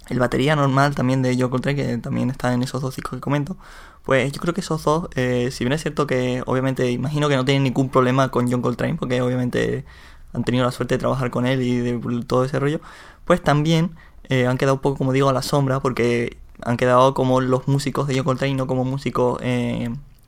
[0.09, 3.21] el batería normal también de John Coltrane, que también está en esos dos discos que
[3.21, 3.57] comento,
[4.03, 7.35] pues yo creo que esos dos, eh, si bien es cierto que obviamente imagino que
[7.35, 9.85] no tienen ningún problema con John Coltrane, porque obviamente
[10.33, 12.81] han tenido la suerte de trabajar con él y de todo ese rollo,
[13.25, 13.95] pues también
[14.29, 17.67] eh, han quedado un poco, como digo, a la sombra, porque han quedado como los
[17.67, 19.39] músicos de John Coltrane, no como músicos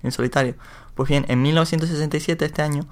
[0.08, 0.56] en solitario.
[0.96, 2.88] Pues bien, en 1967, este año,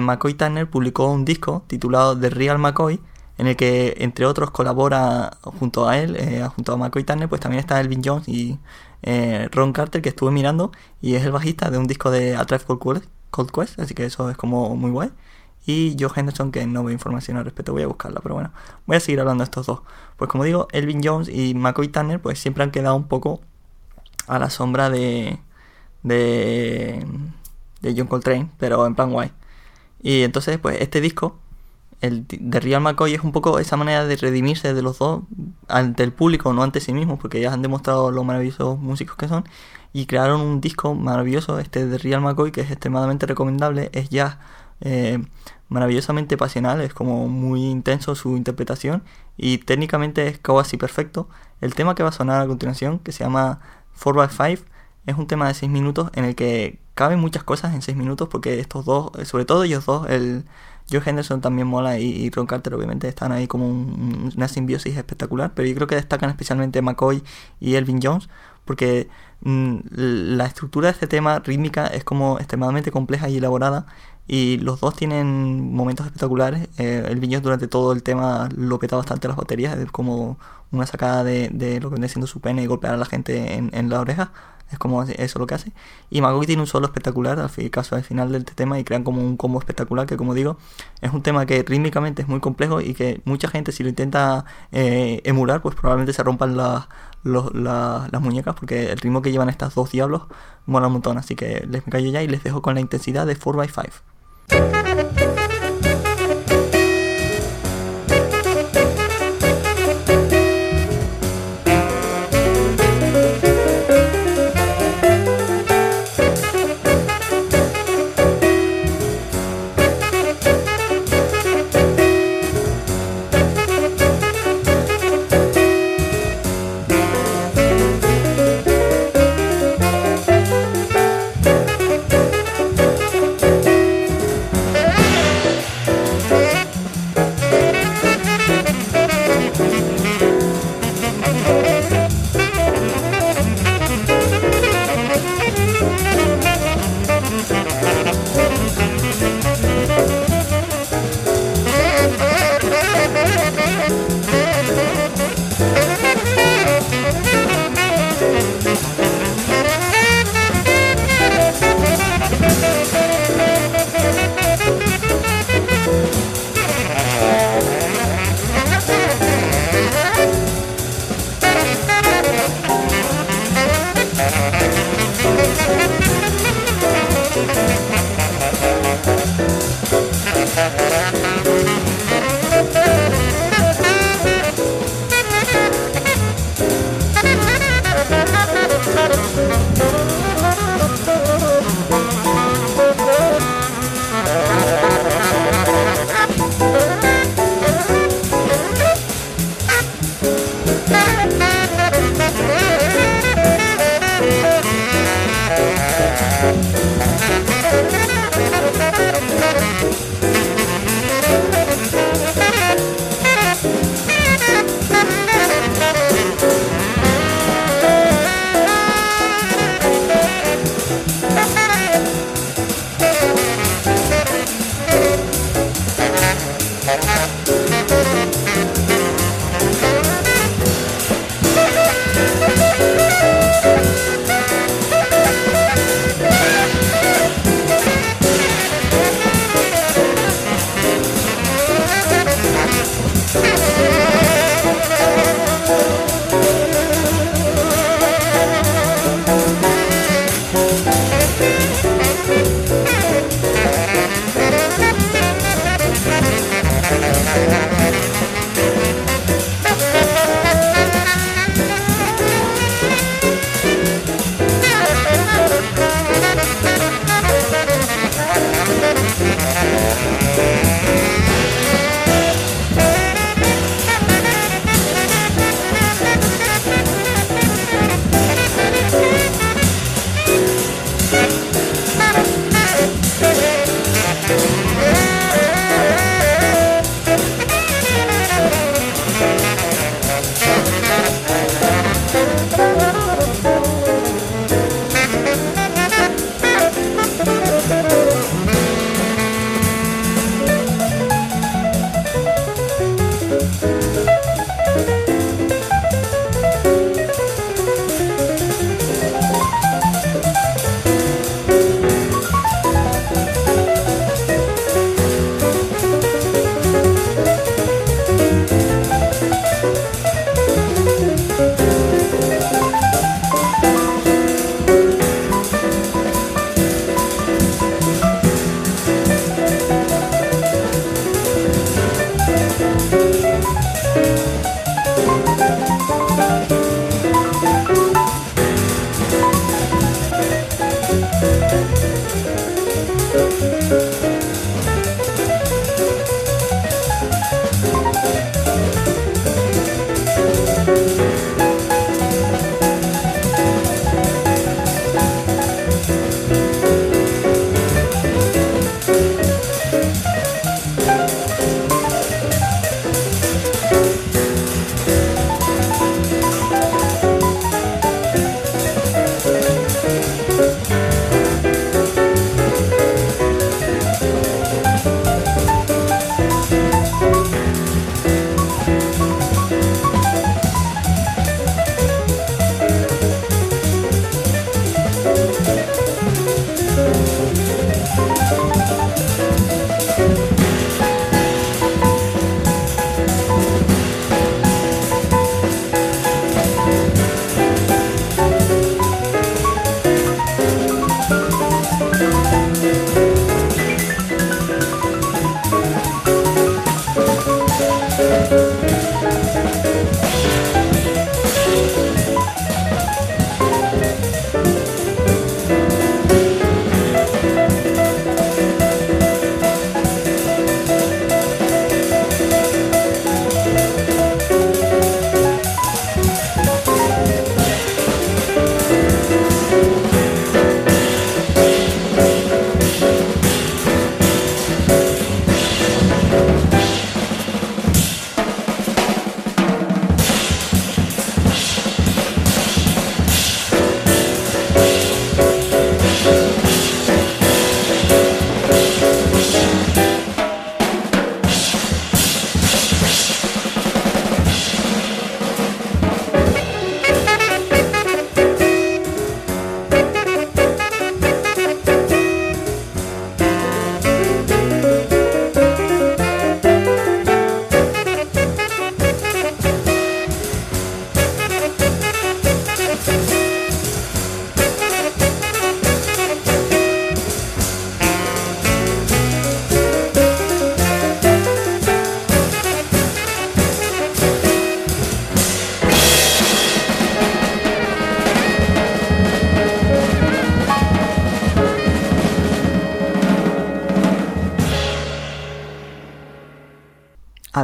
[0.00, 3.00] McCoy Turner publicó un disco titulado The Real McCoy,
[3.38, 7.40] en el que entre otros colabora junto a él, eh, junto a McCoy Turner, pues
[7.40, 8.58] también está Elvin Jones y
[9.02, 12.44] eh, Ron Carter, que estuve mirando, y es el bajista de un disco de A
[12.44, 12.64] Tribe
[13.30, 15.10] Cold Quest, así que eso es como muy guay.
[15.66, 18.52] Y Joe Henderson, que no veo información al respecto, voy a buscarla, pero bueno,
[18.86, 19.80] voy a seguir hablando de estos dos.
[20.16, 23.40] Pues como digo, Elvin Jones y McCoy Turner, pues siempre han quedado un poco
[24.26, 25.40] a la sombra de,
[26.04, 27.04] de,
[27.80, 29.32] de John Coltrane, pero en plan guay.
[30.02, 31.40] Y entonces, pues este disco
[32.04, 35.22] el de Real McCoy es un poco esa manera de redimirse de los dos
[35.68, 39.28] ante el público, no ante sí mismos, porque ya han demostrado lo maravillosos músicos que
[39.28, 39.44] son
[39.92, 44.40] y crearon un disco maravilloso, este de Real McCoy, que es extremadamente recomendable, es ya
[44.80, 45.18] eh,
[45.68, 49.02] maravillosamente pasional, es como muy intenso su interpretación
[49.36, 51.28] y técnicamente es casi perfecto.
[51.60, 53.60] El tema que va a sonar a continuación, que se llama
[53.98, 54.60] 4x5,
[55.06, 58.28] es un tema de 6 minutos en el que caben muchas cosas en 6 minutos
[58.28, 60.44] porque estos dos, sobre todo ellos dos, el
[60.90, 65.68] Joe Henderson también mola y, Ron Carter obviamente están ahí como una simbiosis espectacular, pero
[65.68, 67.22] yo creo que destacan especialmente McCoy
[67.60, 68.28] y Elvin Jones
[68.64, 69.08] porque
[69.42, 73.86] mm, la estructura de este tema rítmica es como extremadamente compleja y elaborada
[74.26, 76.68] y los dos tienen momentos espectaculares.
[76.78, 80.38] Eh, Elvin Jones durante todo el tema lo peta bastante las baterías, es como
[80.70, 81.50] una sacada de,
[81.80, 84.32] lo que viene siendo su pene y golpear a la gente en, en la oreja
[84.70, 85.72] es como eso lo que hace.
[86.10, 89.04] Y Magui tiene un solo espectacular, al fin caso al final del tema, y crean
[89.04, 90.58] como un combo espectacular que, como digo,
[91.00, 94.44] es un tema que rítmicamente es muy complejo y que mucha gente, si lo intenta
[94.72, 99.90] eh, emular, pues probablemente se rompan las muñecas, porque el ritmo que llevan estas dos
[99.90, 100.22] diablos
[100.66, 101.18] mola un montón.
[101.18, 105.02] Así que les me callo ya y les dejo con la intensidad de 4x5.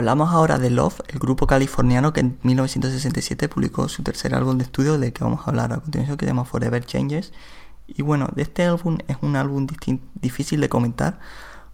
[0.00, 4.64] Hablamos ahora de Love, el grupo californiano que en 1967 publicó su tercer álbum de
[4.64, 7.34] estudio del que vamos a hablar a continuación, que se llama Forever Changes.
[7.86, 9.66] Y bueno, de este álbum es un álbum
[10.14, 11.18] difícil de comentar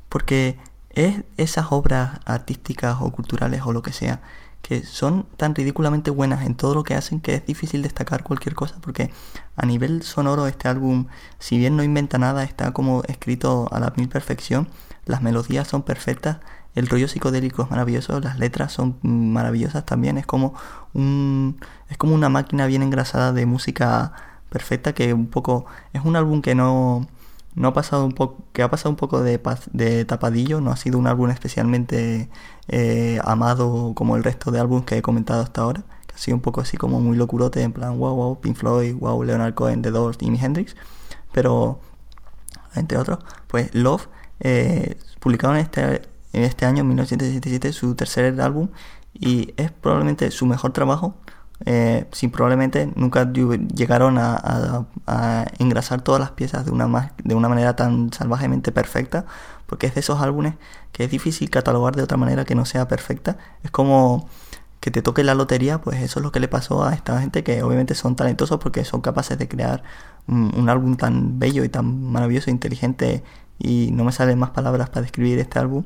[0.09, 0.59] porque
[0.91, 4.21] es esas obras artísticas o culturales o lo que sea
[4.61, 8.57] que son tan ridículamente buenas en todo lo que hacen que es difícil destacar cualquier
[8.57, 9.13] cosa porque
[9.55, 11.07] a nivel sonoro este álbum
[11.39, 14.67] si bien no inventa nada está como escrito a la mil perfección
[15.05, 16.39] las melodías son perfectas
[16.77, 20.55] el rollo psicodélico es maravilloso las letras son maravillosas también es como
[20.95, 21.59] un
[21.89, 24.13] es como una máquina bien engrasada de música
[24.51, 27.09] perfecta que un poco es un álbum que no
[27.55, 29.41] no ha pasado un poco que ha pasado un poco de,
[29.73, 32.29] de tapadillo no ha sido un álbum especialmente
[32.69, 36.37] eh, amado como el resto de álbumes que he comentado hasta ahora que ha sido
[36.37, 39.81] un poco así como muy locurote en plan wow wow Pink Floyd wow Leonard Cohen
[39.81, 40.77] The Doors Jimi Hendrix
[41.33, 41.81] pero
[42.75, 44.09] entre otros pues Love
[44.41, 46.03] eh, publicado en este
[46.37, 48.69] en este año 1977 su tercer álbum
[49.15, 51.15] y es probablemente su mejor trabajo
[51.65, 54.87] eh, sin probablemente nunca llegaron a,
[55.59, 59.25] engrasar todas las piezas de una, de una manera tan salvajemente perfecta,
[59.67, 60.55] porque es de esos álbumes
[60.93, 63.39] que es difícil catalogar de otra manera que no sea perfecta.
[63.63, 64.29] Es como
[64.81, 67.43] que te toque la lotería, pues eso es lo que le pasó a esta gente
[67.43, 69.83] que obviamente son talentosos porque son capaces de crear
[70.29, 73.25] un, álbum tan bello y tan maravilloso, e inteligente
[73.59, 75.85] y no me salen más palabras para describir este álbum.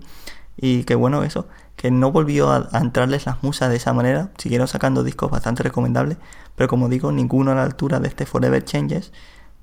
[0.63, 4.69] Y que bueno, eso, que no volvió a, entrarles las musas de esa manera, siguieron
[4.69, 6.19] sacando discos bastante recomendables,
[6.55, 9.13] pero como digo, ninguno a la altura de este Forever Changes,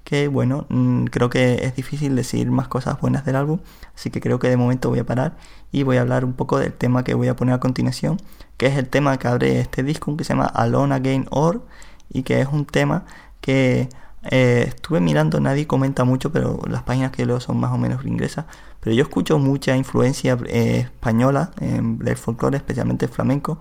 [0.03, 3.59] que bueno, mm, creo que es difícil decir más cosas buenas del álbum,
[3.95, 5.37] así que creo que de momento voy a parar
[5.71, 8.17] y voy a hablar un poco del tema que voy a poner a continuación,
[8.57, 11.63] que es el tema que abre este disco, que se llama Alone Again Or,
[12.09, 13.05] y que es un tema
[13.41, 13.89] que
[14.29, 18.05] eh, estuve mirando, nadie comenta mucho, pero las páginas que leo son más o menos
[18.05, 18.45] inglesas.
[18.79, 23.59] Pero yo escucho mucha influencia eh, española en el folclore, especialmente flamenco,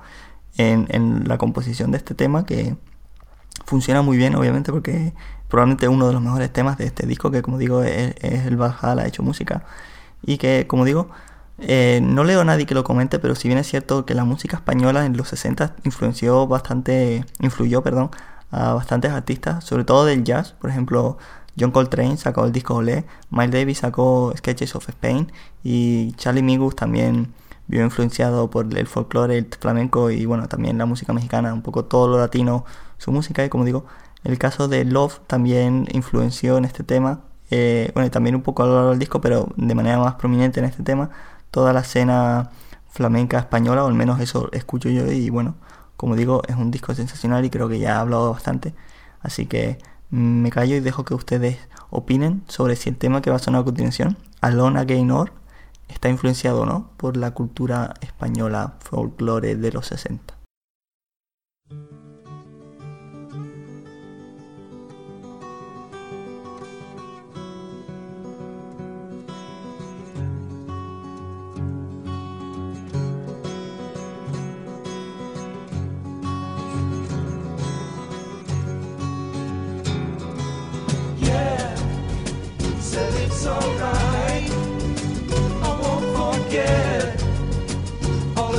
[0.58, 2.76] en, la composición de este tema que
[3.66, 5.12] funciona muy bien, obviamente, porque
[5.48, 9.06] probablemente uno de los mejores temas de este disco, que como digo es, el Valhalla
[9.06, 9.64] hecho música.
[10.22, 11.10] Y que, como digo,
[11.58, 14.24] eh, no leo a nadie que lo comente, pero si bien es cierto que la
[14.24, 18.10] música española en los 60 influenció bastante, influyó, perdón,
[18.50, 21.18] a bastantes artistas, sobre todo del jazz, por ejemplo,
[21.58, 25.32] John Coltrane sacó el disco Olé, Miles Davis sacó Sketches of Spain
[25.64, 27.32] y Charlie Mingus también
[27.66, 31.84] vio influenciado por el folclore, el flamenco y bueno, también la música mexicana, un poco
[31.84, 32.64] todo lo latino,
[32.98, 33.44] su música.
[33.44, 33.86] Y como digo,
[34.24, 37.20] el caso de Love también influenció en este tema,
[37.50, 40.60] eh, bueno, también un poco a lo largo del disco, pero de manera más prominente
[40.60, 41.10] en este tema,
[41.50, 42.50] toda la escena
[42.88, 45.56] flamenca española, o al menos eso escucho yo y bueno,
[45.96, 48.74] como digo, es un disco sensacional y creo que ya he hablado bastante.
[49.20, 49.78] Así que
[50.10, 51.58] me callo y dejo que ustedes
[51.90, 55.32] opinen sobre si el tema que va a sonar a continuación, Alone Again Or,
[55.88, 60.35] está influenciado o no por la cultura española folclore de los 60.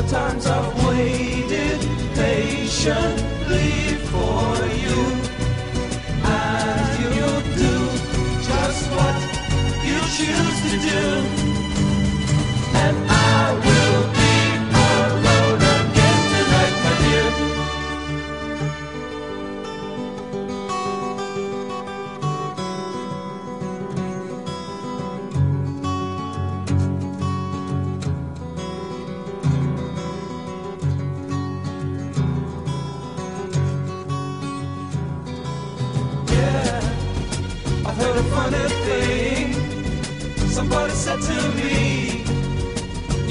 [0.08, 1.82] times I've waited
[2.16, 3.27] patient.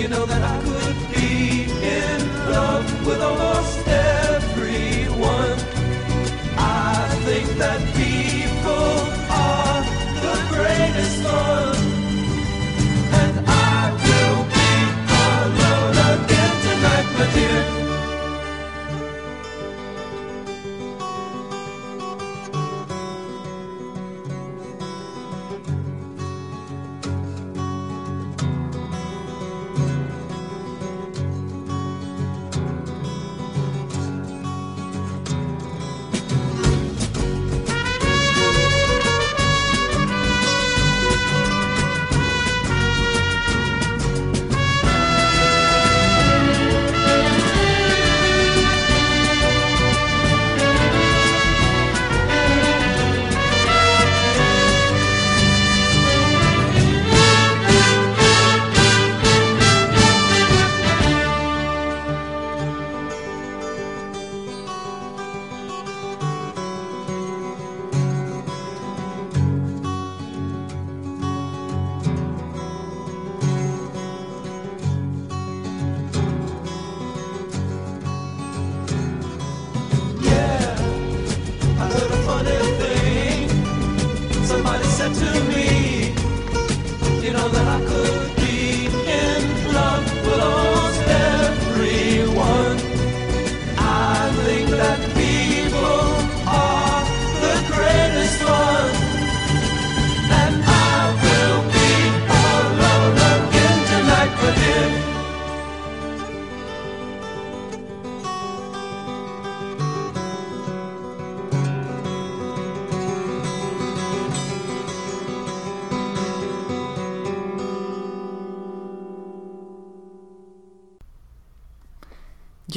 [0.07, 2.21] I know that I could be in
[2.53, 3.66] love with a horse.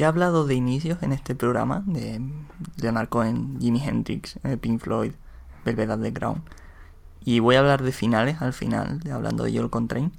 [0.00, 2.22] He hablado de inicios en este programa, de
[2.76, 5.12] Leonard Cohen, Jimi Hendrix, eh, Pink Floyd,
[5.66, 6.40] Velvet Underground.
[7.22, 10.10] Y voy a hablar de finales al final, de hablando de Joel Contrain.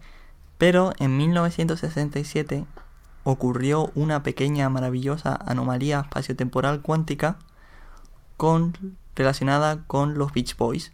[0.59, 2.67] Pero en 1967
[3.23, 7.39] ocurrió una pequeña maravillosa anomalía espaciotemporal cuántica
[8.38, 8.77] con,
[9.15, 10.91] relacionada con los Beach Boys.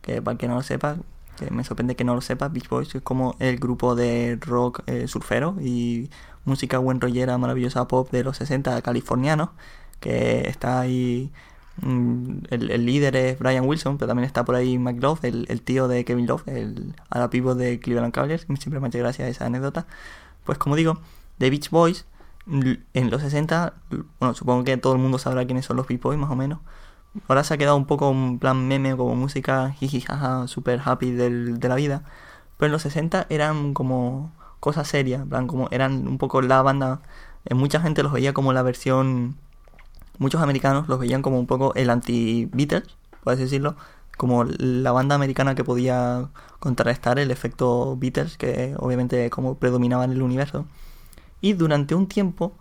[0.00, 0.96] Que para que no lo sepa,
[1.36, 4.80] que me sorprende que no lo sepa, Beach Boys es como el grupo de rock
[4.86, 6.08] eh, surfero y
[6.44, 9.50] música buen rollera, maravillosa pop de los 60 californianos,
[10.00, 11.30] que está ahí,
[11.82, 15.88] mm, el, líder es Brian Wilson, pero también está por ahí Mike Love, el, tío
[15.88, 16.94] de Kevin Love, el
[17.30, 19.86] pivo de Cleveland Cavaliers, siempre me ha hecho gracia esa anécdota.
[20.44, 21.00] Pues como digo,
[21.38, 22.06] The Beach Boys,
[22.46, 23.74] en los 60,
[24.18, 26.60] bueno, supongo que todo el mundo sabrá quiénes son los Beach Boys, más o menos.
[27.28, 31.68] Ahora se ha quedado un poco un plan meme, como música jijijaja, super happy de
[31.68, 32.04] la vida.
[32.56, 37.00] Pero en los 60 eran como cosas serias, plan como eran un poco la banda,
[37.46, 39.36] eh, mucha gente los veía como la versión,
[40.18, 43.76] muchos americanos los veían como un poco el anti-Beatles, puedes decirlo,
[44.16, 50.12] como la banda americana que podía contrarrestar el efecto Beatles, que obviamente como predominaba en
[50.12, 50.66] el universo.
[51.40, 52.52] Y durante un tiempo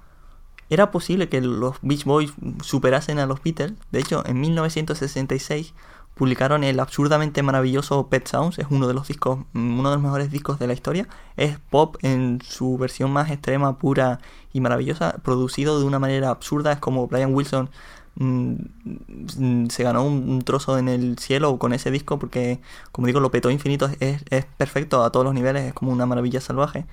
[0.70, 2.34] era posible que los Beach Boys
[2.64, 3.74] superasen a los Beatles.
[3.92, 5.74] De hecho, en 1966
[6.20, 10.04] publicaron el absurdamente maravilloso Pet Sounds, es uno de los discos, mm, uno de los
[10.04, 11.08] mejores discos de la historia.
[11.38, 14.20] Es pop en su versión más extrema, pura
[14.52, 16.74] y maravillosa, producido de una manera absurda.
[16.74, 17.70] Es como Brian Wilson
[18.16, 18.54] mm,
[19.38, 22.60] mm, se ganó un, trozo en el cielo con ese disco porque,
[22.92, 26.06] como digo, lo petó infinito, es, es perfecto a todos los niveles, es como una
[26.06, 26.86] maravilla salvaje.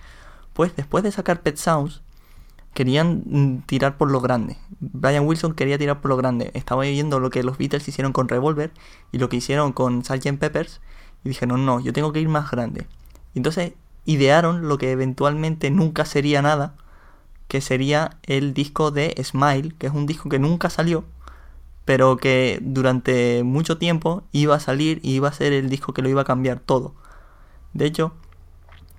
[0.53, 2.01] Pues después de sacar Pet Sounds,
[2.77, 4.57] querían mm, tirar por lo grande.
[4.79, 6.53] Brian Wilson quería tirar por lo grande.
[6.55, 8.71] Estaba viendo lo que los Beatles hicieron con Revolver
[9.11, 10.39] y lo que hicieron con Sgt.
[10.39, 10.81] Peppers
[11.25, 12.87] y dijeron, no, yo tengo que ir más grande.
[13.35, 13.73] Y entonces
[14.05, 16.77] idearon lo que eventualmente nunca sería nada,
[17.49, 21.05] que sería el disco de Smile, que es un disco que nunca salió,
[21.85, 26.03] pero que durante mucho tiempo iba a salir y iba a ser el disco que
[26.03, 26.95] lo iba a cambiar todo.
[27.73, 28.13] De hecho,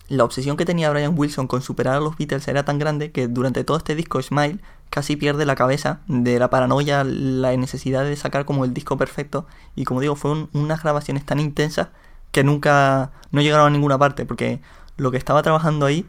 [0.10, 3.28] la obsesión que tenía Brian Wilson con superar a los Beatles era tan grande que
[3.28, 8.16] durante todo este disco Smile casi pierde la cabeza de la paranoia, la necesidad de
[8.16, 9.45] sacar como el disco perfecto
[9.76, 11.89] y como digo, fueron unas grabaciones tan intensas
[12.32, 14.62] que nunca no llegaron a ninguna parte porque
[14.95, 16.05] lo que estaba trabajando ahí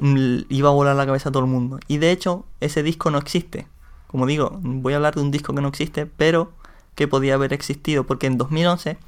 [0.00, 3.10] mm, iba a volar la cabeza a todo el mundo y de hecho ese disco
[3.10, 3.66] no existe.
[4.06, 6.52] Como digo, voy a hablar de un disco que no existe, pero
[6.94, 8.98] que podía haber existido porque en 2011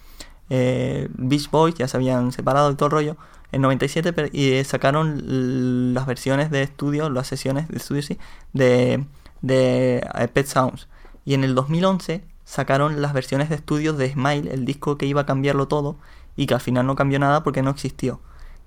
[0.51, 3.17] eh, Beach Boys ya se habían separado y todo el rollo
[3.55, 8.19] en 97 y sacaron las versiones de estudio, las sesiones de estudio, sí,
[8.53, 9.05] de,
[9.43, 10.89] de eh, Pet Sounds.
[11.25, 15.23] Y en el 2011 sacaron las versiones de estudio de Smile, el disco que iba
[15.23, 15.97] a cambiarlo todo
[16.37, 18.21] y que al final no cambió nada porque no existió.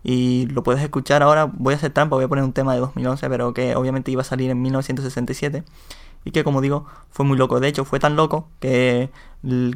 [0.03, 2.79] Y lo puedes escuchar ahora, voy a hacer trampa, voy a poner un tema de
[2.79, 5.63] 2011, pero que obviamente iba a salir en 1967
[6.28, 7.61] y que como digo fue muy loco.
[7.61, 9.09] De hecho fue tan loco que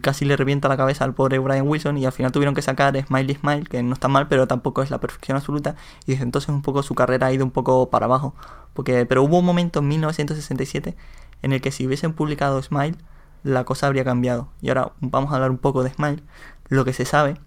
[0.02, 2.94] casi le revienta la cabeza al pobre Brian Wilson y al final tuvieron que sacar
[3.06, 6.50] Smiley Smile, que no está mal, pero tampoco es la perfección absoluta y desde entonces
[6.50, 8.36] un poco su carrera ha ido un poco para abajo.
[8.74, 10.98] Porque, pero hubo un momento en 1967
[11.42, 12.98] en el que si hubiesen publicado Smile,
[13.44, 14.50] la cosa habría cambiado.
[14.62, 16.22] Y ahora vamos a hablar un poco de Smile.
[16.68, 17.38] Lo que se sabe,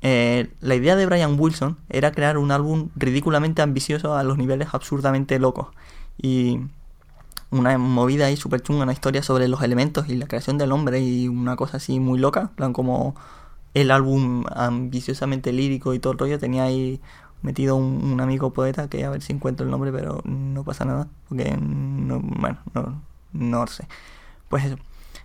[0.00, 4.68] eh, la idea de Brian Wilson era crear un álbum ridículamente ambicioso a los niveles
[4.72, 5.68] absurdamente locos.
[6.16, 6.60] Y
[7.50, 11.00] una movida ahí súper chunga, una historia sobre los elementos y la creación del hombre
[11.00, 13.14] y una cosa así muy loca, plan como
[13.74, 17.00] el álbum ambiciosamente lírico y todo el rollo, tenía ahí
[17.42, 21.08] metido un, amigo poeta que a ver si encuentro el nombre, pero no pasa nada,
[21.28, 23.86] porque no, bueno, no, no sé.
[24.48, 24.76] Pues eso.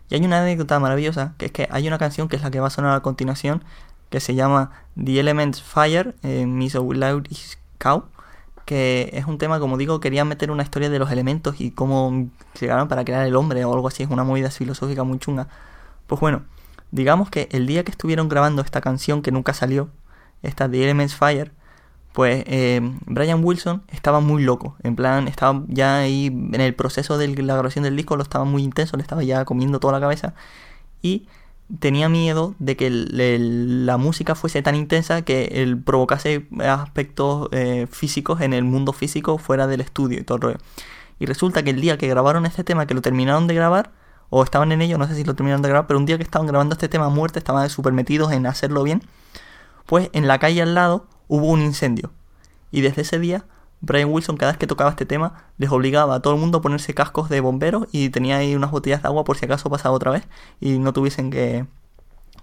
[0.10, 2.60] Y hay una anécdota maravillosa, que es que hay una canción que es la que
[2.60, 3.64] va a sonar a continuación,
[4.10, 4.72] que se llama
[5.02, 7.28] The Elements Fire, eh, Miss Loud
[7.80, 8.06] Cow,
[8.66, 12.30] que es un tema, como digo, querían meter una historia de los elementos y cómo
[12.60, 15.48] llegaron para crear el hombre o algo así, es una movida filosófica muy chunga.
[16.08, 16.44] Pues bueno,
[16.92, 19.90] digamos que el día que estuvieron grabando esta canción que nunca salió,
[20.42, 21.52] esta de Elements Fire,
[22.14, 27.18] pues eh, Brian Wilson estaba muy loco, en plan, estaba ya ahí en el proceso
[27.18, 30.00] de la grabación del disco, lo estaba muy intenso, le estaba ya comiendo toda la
[30.00, 30.36] cabeza
[31.02, 31.28] y
[31.80, 38.42] tenía miedo de que la música fuese tan intensa que él provocase aspectos eh, físicos
[38.42, 40.58] en el mundo físico fuera del estudio y todo el rollo.
[41.20, 43.92] Y resulta que el día que grabaron este tema, que lo terminaron de grabar,
[44.30, 46.24] o estaban en ello, no sé si lo terminaron de grabar, pero un día que
[46.24, 49.04] estaban grabando este tema a muerte, estaban súper metidos en hacerlo bien,
[49.86, 52.12] pues en la calle al lado hubo un incendio.
[52.72, 53.46] Y desde ese día
[53.84, 56.62] Brian Wilson cada vez que tocaba este tema les obligaba a todo el mundo a
[56.62, 59.94] ponerse cascos de bomberos y tenía ahí unas botellas de agua por si acaso pasaba
[59.94, 60.24] otra vez
[60.62, 61.66] y no tuviesen que,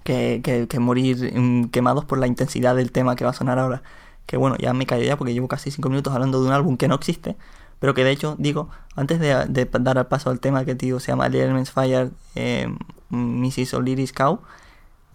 [0.05, 3.83] que, que, morir mm, quemados por la intensidad del tema que va a sonar ahora.
[4.27, 6.77] Que bueno, ya me callo ya porque llevo casi 5 minutos hablando de un álbum
[6.77, 7.37] que no existe,
[7.79, 11.09] pero que de hecho, digo, antes de, dar el paso al tema que digo, se
[11.09, 12.69] llama The Elements Fire, eh,
[13.09, 13.75] Mrs.
[13.75, 14.41] O'Leary's Cow,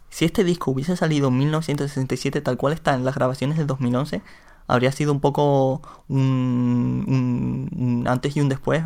[0.09, 4.23] si este disco hubiese salido en 1967 tal cual está en las grabaciones del 2011,
[4.67, 8.83] habría sido un poco un, antes y un después.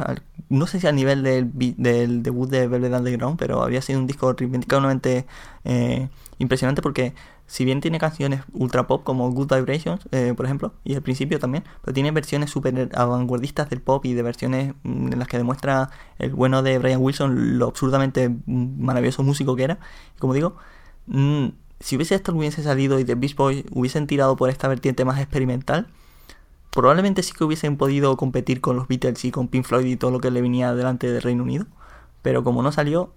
[0.49, 4.07] No sé si a nivel del, del debut de Velvet Underground, pero habría sido un
[4.07, 5.25] disco reivindicadamente
[5.63, 6.09] eh,
[6.39, 7.13] impresionante porque
[7.49, 11.39] si bien tiene canciones ultra pop como Good Vibrations, eh, por ejemplo, y al principio
[11.39, 15.37] también, pero tiene versiones súper vanguardistas del pop y de versiones mm, en las que
[15.37, 19.79] demuestra el bueno de Brian Wilson lo absurdamente mm, maravilloso músico que era.
[20.19, 20.57] Como digo,
[21.07, 21.47] mm,
[21.79, 25.19] si hubiese esto hubiese salido y The Beach Boys hubiesen tirado por esta vertiente más
[25.19, 25.87] experimental,
[26.71, 30.11] probablemente sí que hubiesen podido competir con los Beatles y con Pink Floyd y todo
[30.11, 31.65] lo que le venía delante del Reino Unido.
[32.21, 33.13] Pero como no salió,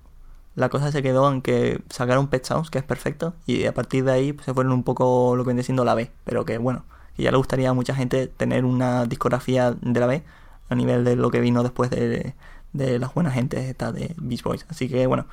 [0.55, 4.05] la cosa se quedó en que sacaron Pet Sounds, que es perfecto, y a partir
[4.05, 6.11] de ahí pues, se fueron un poco lo que viene siendo la B.
[6.25, 6.85] Pero que bueno,
[7.17, 10.23] que ya le gustaría a mucha gente tener una discografía de la B
[10.69, 12.35] a nivel de lo que vino después de,
[12.73, 14.67] de las buenas gentes de Beach Boys.
[14.69, 15.27] Así que bueno,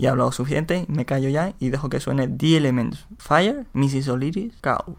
[0.00, 4.08] ya he hablado suficiente, me callo ya y dejo que suene The Elements Fire, Mrs.
[4.08, 4.96] O'Leary's Cow.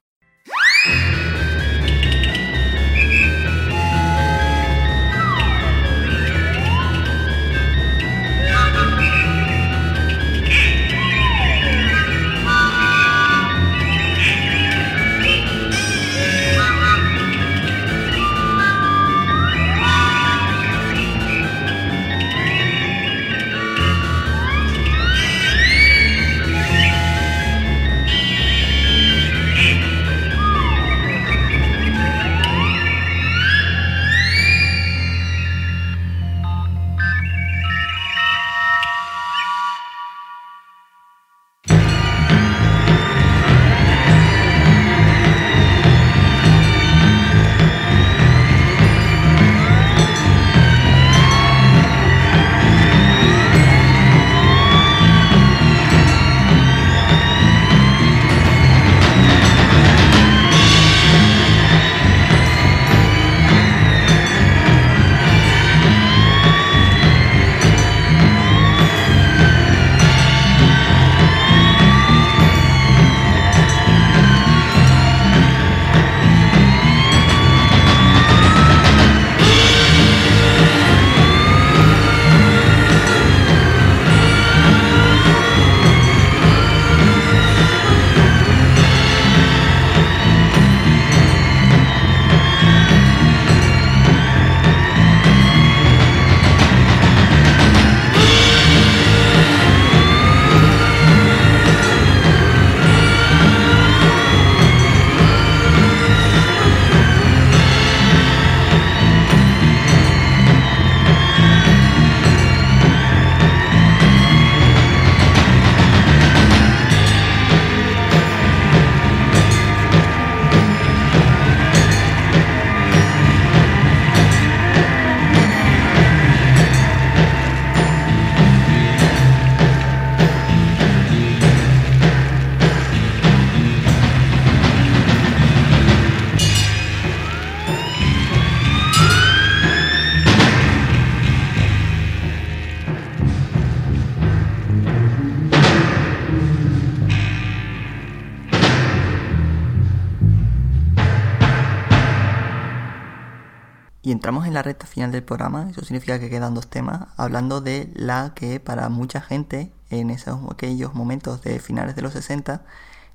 [154.91, 159.21] Final del programa, eso significa que quedan dos temas, hablando de la que para mucha
[159.21, 162.61] gente en esos aquellos momentos de finales de los 60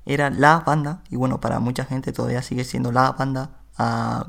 [0.07, 3.51] era la banda, y bueno, para mucha gente todavía sigue siendo la banda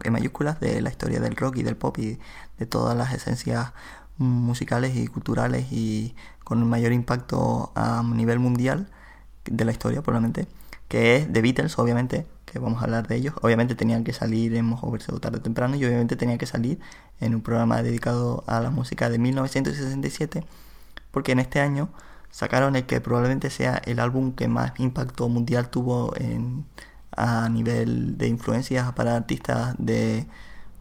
[0.05, 2.19] en mayúsculas de la historia del rock y del pop y
[2.59, 3.73] de todas las esencias
[4.19, 6.15] musicales y culturales y
[6.45, 8.91] con el mayor impacto a nivel mundial
[9.47, 10.49] de la historia probablemente,
[10.89, 13.35] que es The Beatles, obviamente, que vamos a hablar de ellos.
[13.43, 16.81] Obviamente tenían que salir en Mojoverse tarde o temprano y obviamente tenían que salir
[17.21, 20.45] en un programa dedicado a la música de 1967,
[21.11, 21.91] porque en este año
[22.31, 26.65] sacaron el que probablemente sea el álbum que más impacto mundial tuvo en,
[27.13, 30.27] a nivel de influencias para artistas de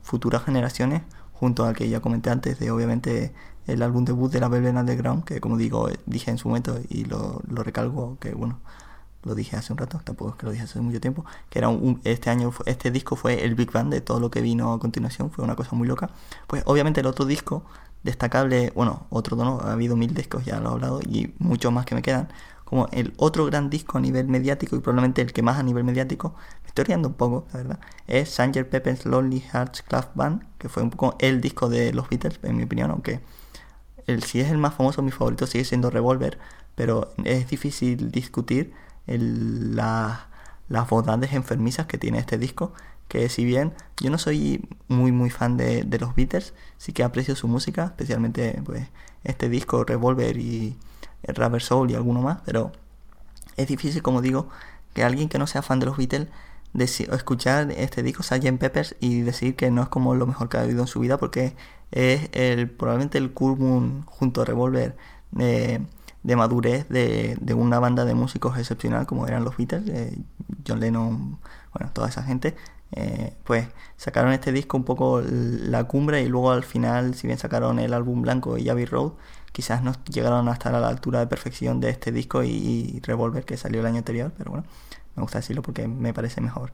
[0.04, 1.02] futuras generaciones,
[1.34, 3.34] junto al que ya comenté antes de obviamente
[3.68, 7.06] el álbum debut de la Velvet Underground, que como digo, dije en su momento y
[7.06, 8.60] lo, lo recalco, que bueno,
[9.28, 11.70] lo dije hace un rato, tampoco es que lo dije hace mucho tiempo, que era
[11.70, 14.80] un, este año, este disco fue el Big Bang de todo lo que vino a
[14.80, 16.10] continuación, fue una cosa muy loca.
[16.48, 17.64] Pues obviamente el otro disco
[18.04, 21.86] destacable, bueno, otro no, ha habido mil discos, ya lo he hablado, y muchos más
[21.86, 22.30] que me quedan,
[22.64, 25.84] como el otro gran disco a nivel mediático y probablemente el que más a nivel
[25.84, 30.44] mediático, me estoy riendo un poco, la verdad, es Sanger Pepper's Lonely Hearts Club Band,
[30.58, 33.22] que fue un poco el disco de los Beatles, en mi opinión, aunque
[34.06, 36.40] el, si es el más famoso, mi favorito sigue siendo Revolver,
[36.76, 38.74] pero es difícil discutir
[39.08, 40.28] el, la,
[40.70, 42.74] las bondades enfermizas que tiene este disco
[43.08, 47.04] que si bien yo no soy muy muy fan de, de, los Beatles, sí que
[47.04, 48.88] aprecio su música, especialmente pues
[49.24, 50.78] este disco Revolver y
[51.24, 52.72] el Rubber Soul y alguno más, pero
[53.56, 54.50] es difícil, como digo,
[54.94, 56.28] que alguien que no sea fan de los Beatles
[56.76, 58.58] escuchar este disco Sgt.
[58.60, 61.18] Peppers y decir que no es como lo mejor que ha vivido en su vida
[61.18, 61.56] porque
[61.92, 64.96] es el probablemente el culmum junto a Revolver
[65.32, 65.82] de,
[66.24, 70.18] de madurez de, de, una banda de músicos excepcional como eran los Beatles, eh,
[70.68, 71.40] John Lennon,
[71.74, 72.56] bueno, toda esa gente
[72.94, 73.68] eh, pues
[73.98, 77.94] sacaron este disco un poco la cumbre y luego al final, si bien sacaron el
[77.94, 79.14] álbum blanco y Abbey Road,
[79.52, 83.46] quizás no llegaron a estar a la altura de perfección de este disco y, Revolver
[83.46, 84.66] que salió el año anterior, pero bueno,
[85.16, 86.72] me gusta decirlo porque me parece mejor.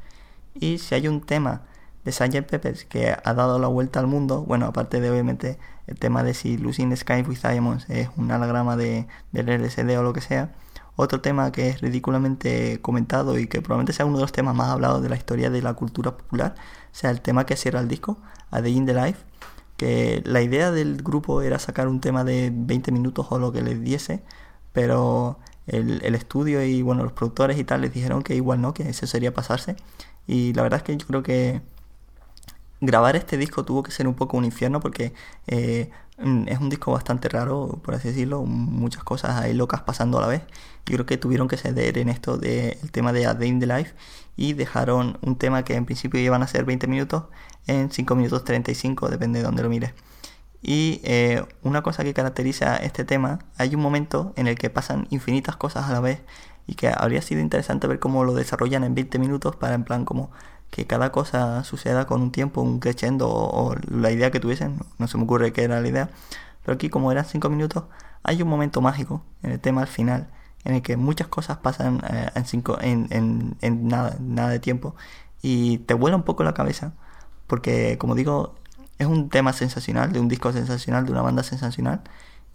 [0.53, 1.63] Y si hay un tema
[2.05, 2.43] de Sgt.
[2.43, 5.57] Peppers que ha dado la vuelta al mundo, bueno, aparte de obviamente
[5.87, 10.03] el tema de si Losing Sky with Diamonds es un anagrama de, del LSD o
[10.03, 10.53] lo que sea,
[10.95, 14.69] otro tema que es ridículamente comentado y que probablemente sea uno de los temas más
[14.69, 16.55] hablados de la historia de la cultura popular,
[16.91, 18.17] sea el tema que cierra el disco,
[18.51, 19.23] A Day in the Life,
[19.77, 23.61] que la idea del grupo era sacar un tema de 20 minutos o lo que
[23.61, 24.23] les diese,
[24.71, 28.73] pero el, el, estudio y bueno, los productores y tal les dijeron que igual no,
[28.73, 29.75] que eso sería pasarse.
[30.27, 31.61] Y la verdad es que yo creo que
[32.83, 35.13] grabar este disco tuvo que ser un poco un infierno porque
[35.47, 40.17] eh, mm, es un disco bastante raro, por así decirlo, muchas cosas ahí locas pasando
[40.17, 40.41] a la vez.
[40.85, 43.67] Yo creo que tuvieron que ceder en esto del tema de A Day in the
[43.67, 43.93] Life
[44.35, 47.23] y dejaron un tema que en principio iban a ser 20 minutos
[47.67, 49.93] en 5 minutos 35, depende de dónde lo mires.
[50.61, 55.07] Y eh, una cosa que caracteriza este tema, hay un momento en el que pasan
[55.09, 56.21] infinitas cosas a la vez
[56.67, 60.05] y que habría sido interesante ver cómo lo desarrollan en 20 minutos para en plan
[60.05, 60.31] como
[60.73, 65.07] que cada cosa suceda con un tiempo, un crescendo o, la idea que tuviesen, no,
[65.07, 66.09] se me ocurre qué era la idea,
[66.65, 67.83] pero aquí como eran 5 minutos,
[68.23, 70.29] hay un momento mágico en el tema al final,
[70.65, 73.07] en el que muchas cosas pasan eh, en, cinco, en,
[73.61, 74.95] en, nada, nada de tiempo
[75.43, 76.93] y te vuela un poco la cabeza,
[77.45, 78.55] porque como digo,
[78.97, 82.01] es un tema sensacional, de un disco sensacional, de una banda sensacional,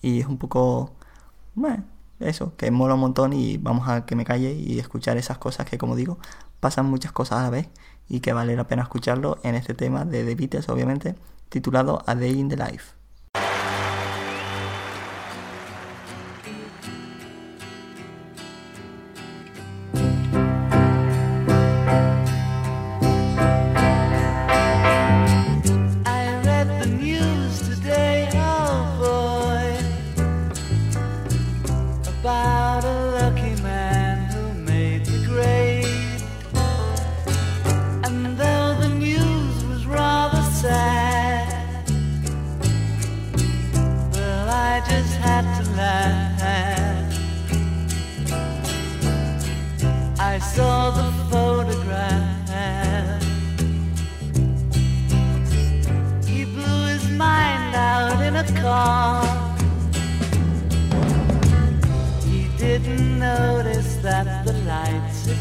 [0.03, 0.93] y es un poco,
[1.55, 1.85] bueno,
[2.21, 5.67] eso, que mola un montón y vamos a que me calle y escuchar esas cosas
[5.67, 6.19] que como digo,
[6.61, 7.69] pasan muchas cosas a la vez
[8.09, 11.15] y que vale la pena escucharlo en este tema de The Beatles, obviamente,
[11.49, 12.98] titulado A Day in the Life.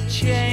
[0.10, 0.47] change.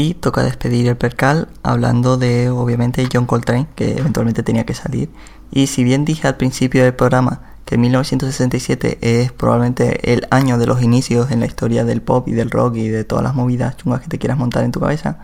[0.00, 5.10] Y toca despedir el percal hablando de, obviamente, John Coltrane, que eventualmente tenía que salir.
[5.52, 10.66] Y si bien dije al principio del programa que 1967 es probablemente el año de
[10.66, 13.76] los inicios en la historia del pop y del rock y de todas las movidas
[13.76, 15.18] chungas que te quieras montar en tu cabeza,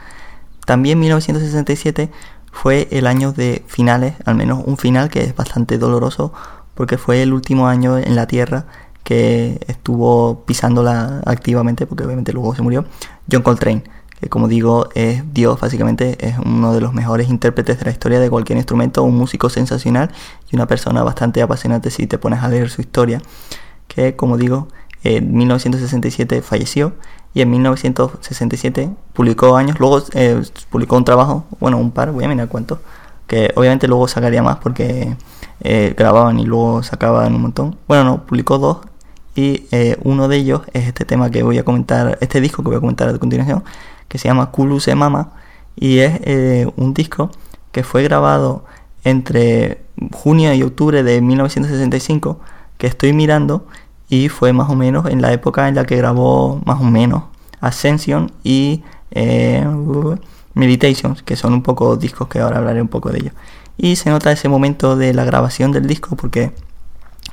[0.66, 2.10] también 1967
[2.52, 6.34] fue el año de finales, al menos un final que es bastante doloroso
[6.74, 8.66] porque fue el último año en la Tierra
[9.04, 12.84] que estuvo pisándola activamente, porque obviamente luego se murió,
[13.32, 13.96] John Coltrane
[14.28, 18.30] como digo es Dios, básicamente es uno de los mejores intérpretes de la historia de
[18.30, 20.10] cualquier instrumento, un músico sensacional
[20.50, 23.20] y una persona bastante apasionante si te pones a leer su historia,
[23.88, 24.68] que como digo
[25.04, 26.94] en 1967 falleció
[27.34, 32.28] y en 1967 publicó años, luego eh, publicó un trabajo, bueno un par, voy a
[32.28, 32.78] mirar cuántos,
[33.26, 35.16] que obviamente luego sacaría más porque
[35.60, 38.78] eh, grababan y luego sacaban un montón, bueno no, publicó dos
[39.36, 42.68] y eh, uno de ellos es este tema que voy a comentar, este disco que
[42.68, 43.62] voy a comentar a continuación,
[44.08, 45.32] que se llama Kulu Se Mama
[45.74, 47.30] y es eh, un disco
[47.72, 48.64] que fue grabado
[49.04, 52.40] entre junio y octubre de 1965
[52.78, 53.66] que estoy mirando
[54.08, 57.24] y fue más o menos en la época en la que grabó más o menos
[57.60, 59.66] Ascension y eh,
[60.54, 63.32] Meditations que son un poco discos que ahora hablaré un poco de ellos
[63.76, 66.52] y se nota ese momento de la grabación del disco porque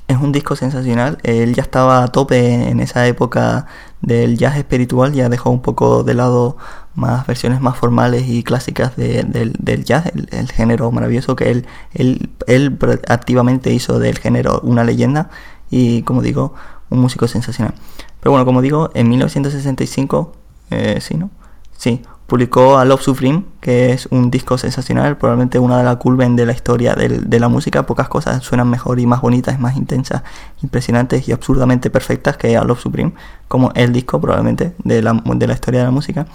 [0.07, 1.17] es un disco sensacional.
[1.23, 3.67] Él ya estaba a tope en esa época
[4.03, 6.57] del jazz espiritual, ya dejó un poco de lado
[6.93, 11.65] más versiones más formales y clásicas de, del, del, jazz, el, género maravilloso que él,
[11.93, 12.77] él, él
[13.07, 15.29] activamente hizo del género una leyenda
[15.71, 16.53] y, como digo,
[16.89, 17.73] un músico sensacional.
[18.19, 20.33] Pero bueno, como digo, en 1965,
[20.69, 21.31] eh, sí, ¿no?
[21.77, 26.35] Sí, publicó A Love Supreme, que es un disco sensacional, probablemente una de las culmen
[26.35, 27.85] de la historia de la música.
[27.85, 30.23] Pocas cosas suenan mejor y más bonitas, más intensas,
[30.61, 33.13] impresionantes y absurdamente perfectas que A Love Supreme,
[33.47, 36.25] como el disco probablemente de la, de la historia de la música.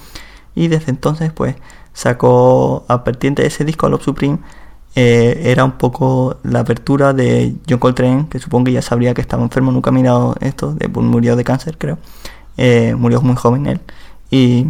[0.55, 1.57] Y desde entonces, pues,
[1.93, 4.39] sacó a partir de ese disco A Love Supreme,
[4.95, 9.21] eh, era un poco la apertura de John Coltrane, que supongo que ya sabría que
[9.21, 11.99] estaba enfermo, nunca ha mirado esto, murió de cáncer, creo.
[12.57, 13.81] Eh, murió muy joven él.
[14.31, 14.67] Y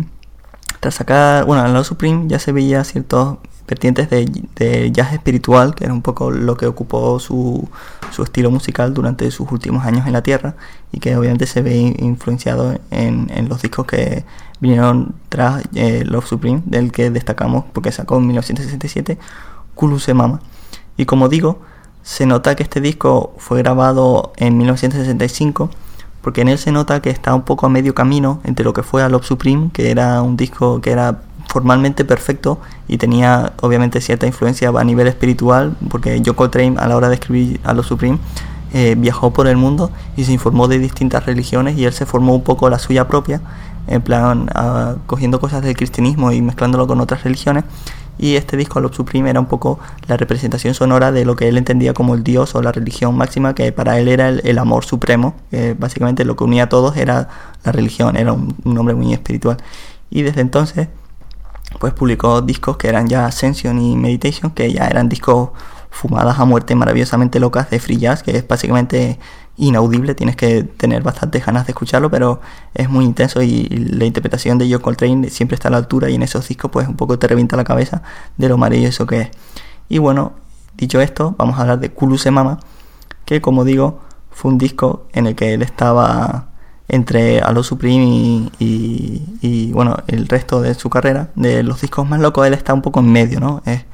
[0.80, 5.74] tras sacar, bueno, en la Supreme ya se veía ciertos vertientes de, de jazz espiritual,
[5.74, 7.68] que era un poco lo que ocupó su,
[8.10, 10.54] su estilo musical durante sus últimos años en la Tierra
[10.90, 14.24] y que obviamente se ve influenciado en, en los discos que
[14.60, 19.18] vinieron tras eh, Love Supreme, del que destacamos porque sacó en 1967
[19.74, 20.40] Kulu Se Mama.
[20.96, 21.60] Y como digo,
[22.02, 25.70] se nota que este disco fue grabado en 1965
[26.22, 28.82] porque en él se nota que está un poco a medio camino entre lo que
[28.82, 34.00] fue a Love Supreme, que era un disco que era formalmente perfecto y tenía obviamente
[34.00, 37.86] cierta influencia a nivel espiritual, porque John Coltrane a la hora de escribir a Love
[37.86, 38.18] Supreme
[38.74, 42.34] eh, viajó por el mundo y se informó de distintas religiones y él se formó
[42.34, 43.40] un poco la suya propia,
[43.86, 47.64] en plan ah, cogiendo cosas del cristianismo y mezclándolo con otras religiones.
[48.18, 51.56] Y este disco, Love Supreme, era un poco la representación sonora de lo que él
[51.56, 55.34] entendía como el Dios o la religión máxima, que para él era el, amor supremo.
[55.78, 57.28] básicamente lo que unía a todos era
[57.64, 59.58] la religión, era un, un hombre muy espiritual.
[60.10, 60.88] Y desde entonces,
[61.78, 65.50] pues publicó discos que eran ya Ascension y Meditation, que ya eran discos
[65.90, 69.18] fumadas a muerte maravillosamente locas de free jazz, que es básicamente
[69.58, 72.40] inaudible, tienes que tener bastantes ganas de escucharlo, pero
[72.74, 76.14] es muy intenso y la interpretación de John Coltrane siempre está a la altura y
[76.14, 78.02] en esos discos pues un poco te revienta la cabeza
[78.36, 79.30] de lo maravilloso que es.
[79.88, 80.32] Y bueno,
[80.76, 82.60] dicho esto, vamos a hablar de Kulu Se Mama,
[83.24, 86.48] que como digo, fue un disco en el que él estaba
[86.88, 92.08] entre Halo Supreme y, y, y, bueno, el resto de su carrera, de los discos
[92.08, 93.60] más locos, él está un poco en medio, ¿no?
[93.66, 93.84] Es,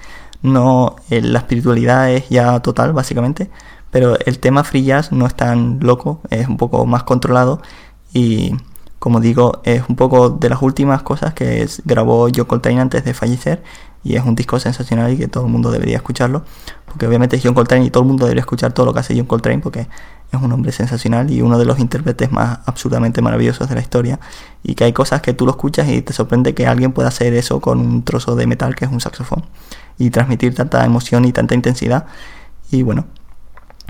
[0.44, 3.50] no eh, la espiritualidad es ya total, básicamente,
[3.94, 7.62] pero el tema free jazz no es tan loco, es un poco más controlado
[8.12, 8.56] y
[8.98, 13.14] como digo, es un poco de las últimas cosas que grabó John Coltrane antes de
[13.14, 13.62] fallecer
[14.02, 16.42] y es un disco sensacional y que todo el mundo debería escucharlo,
[16.86, 19.16] porque obviamente es John Coltrane y todo el mundo debería escuchar todo lo que hace
[19.16, 19.86] John Coltrane porque
[20.32, 24.18] es un hombre sensacional y uno de los intérpretes más absurdamente maravillosos de la historia
[24.64, 27.32] y que hay cosas que tú lo escuchas y te sorprende que alguien pueda hacer
[27.34, 29.44] eso con un trozo de metal que es un saxofón
[29.98, 32.06] y transmitir tanta emoción y tanta intensidad
[32.72, 33.06] y bueno,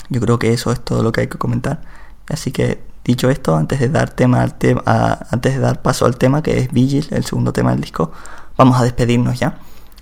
[0.09, 1.83] yo creo que eso es todo lo que hay que comentar.
[2.29, 4.83] Así que dicho esto, antes de dar tema al tema,
[5.31, 8.12] antes de dar paso al tema que es Vigil, el segundo tema del disco,
[8.57, 9.59] vamos a despedirnos ya.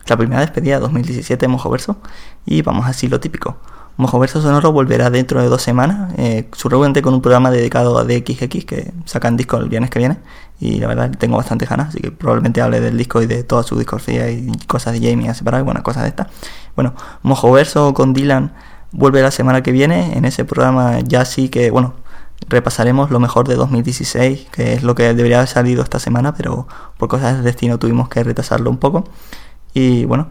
[0.07, 1.97] La primera despedida de 2017 de Mojo Verso
[2.45, 3.57] y vamos así lo típico.
[3.97, 6.49] Mojo Verso Sonoro volverá dentro de dos semanas, eh,
[7.03, 10.19] con un programa dedicado a DXX que sacan disco el viernes que viene
[10.59, 13.63] y la verdad tengo bastante ganas, así que probablemente hable del disco y de toda
[13.63, 16.29] su discografía y cosas de Jamie a separar y cosas de estas.
[16.75, 18.53] Bueno, Mojo Verso con Dylan
[18.93, 20.17] vuelve la semana que viene.
[20.17, 21.95] En ese programa ya sí que, bueno,
[22.49, 26.67] repasaremos lo mejor de 2016, que es lo que debería haber salido esta semana, pero
[26.99, 29.05] por cosas del destino tuvimos que retrasarlo un poco.
[29.75, 30.29] Y bueno,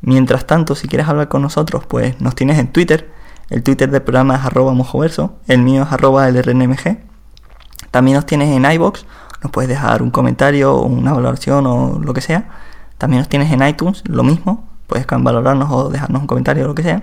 [0.00, 3.12] mientras tanto, si quieres hablar con nosotros, pues nos tienes en Twitter.
[3.50, 6.98] El Twitter del programa es arroba mojoverso, el mío es arroba lrnmg.
[7.90, 9.04] También nos tienes en iBox,
[9.42, 12.48] nos puedes dejar un comentario, una valoración o lo que sea.
[12.98, 16.74] También nos tienes en iTunes, lo mismo, puedes valorarnos o dejarnos un comentario o lo
[16.74, 17.02] que sea.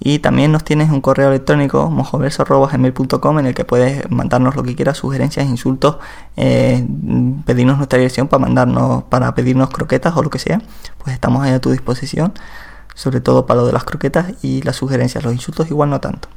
[0.00, 4.74] Y también nos tienes un correo electrónico mojoverso.gmail.com en el que puedes mandarnos lo que
[4.74, 5.96] quieras, sugerencias, insultos,
[6.36, 6.86] eh,
[7.46, 10.60] pedirnos nuestra dirección para mandarnos, para pedirnos croquetas o lo que sea.
[10.98, 12.34] Pues estamos ahí a tu disposición,
[12.94, 16.28] sobre todo para lo de las croquetas y las sugerencias, los insultos igual no tanto.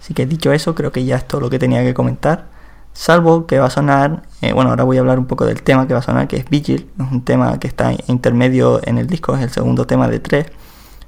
[0.00, 2.46] Así que dicho eso, creo que ya es todo lo que tenía que comentar.
[2.92, 5.88] Salvo que va a sonar, eh, bueno, ahora voy a hablar un poco del tema
[5.88, 6.90] que va a sonar, que es Vigil.
[7.00, 10.46] Es un tema que está intermedio en el disco, es el segundo tema de tres.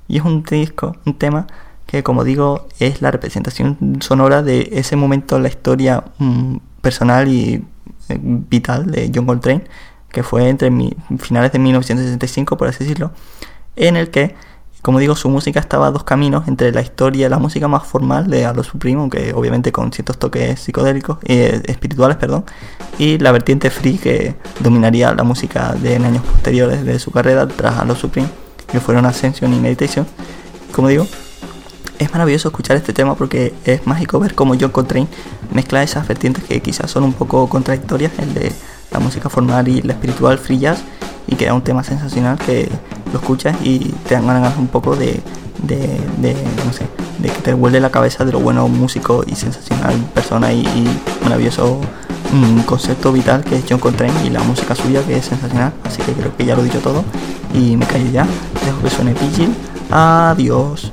[0.09, 1.47] Y es un disco, un tema
[1.87, 7.29] que como digo es la representación sonora de ese momento en la historia mm, personal
[7.29, 7.65] y
[8.09, 9.65] eh, vital de John Coltrane,
[10.11, 13.13] que fue entre mi, finales de 1965, por así decirlo,
[13.77, 14.35] en el que,
[14.83, 18.29] como digo, su música estaba a dos caminos entre la historia, la música más formal
[18.29, 22.45] de Halo Supreme, que obviamente con ciertos toques psicodélicos, eh, espirituales, perdón,
[22.99, 27.47] y la vertiente free que dominaría la música de en años posteriores de su carrera
[27.47, 28.29] tras Halo Supreme,
[28.71, 30.07] que fueron Ascension y Meditation.
[30.73, 31.07] Como digo,
[31.98, 35.09] es maravilloso escuchar este tema porque es mágico ver cómo John Coltrane
[35.52, 38.52] mezcla esas vertientes que quizás son un poco contradictorias, el de
[38.90, 40.81] la música formal y la espiritual free jazz,
[41.27, 42.68] y queda un tema sensacional que
[43.12, 45.20] lo escuchas y te dan ganas un poco de,
[45.62, 46.86] no sé,
[47.18, 50.66] de que te vuelve la cabeza de lo bueno músico y sensacional persona y,
[51.23, 51.81] maravilloso
[52.32, 55.73] un concepto vital que es John Coltrane y la música suya que es sensacional.
[55.85, 57.05] Así que creo que ya lo he dicho todo
[57.55, 58.27] y me callo ya.
[58.64, 59.55] Dejo que suene Vigil.
[59.90, 60.93] Adiós.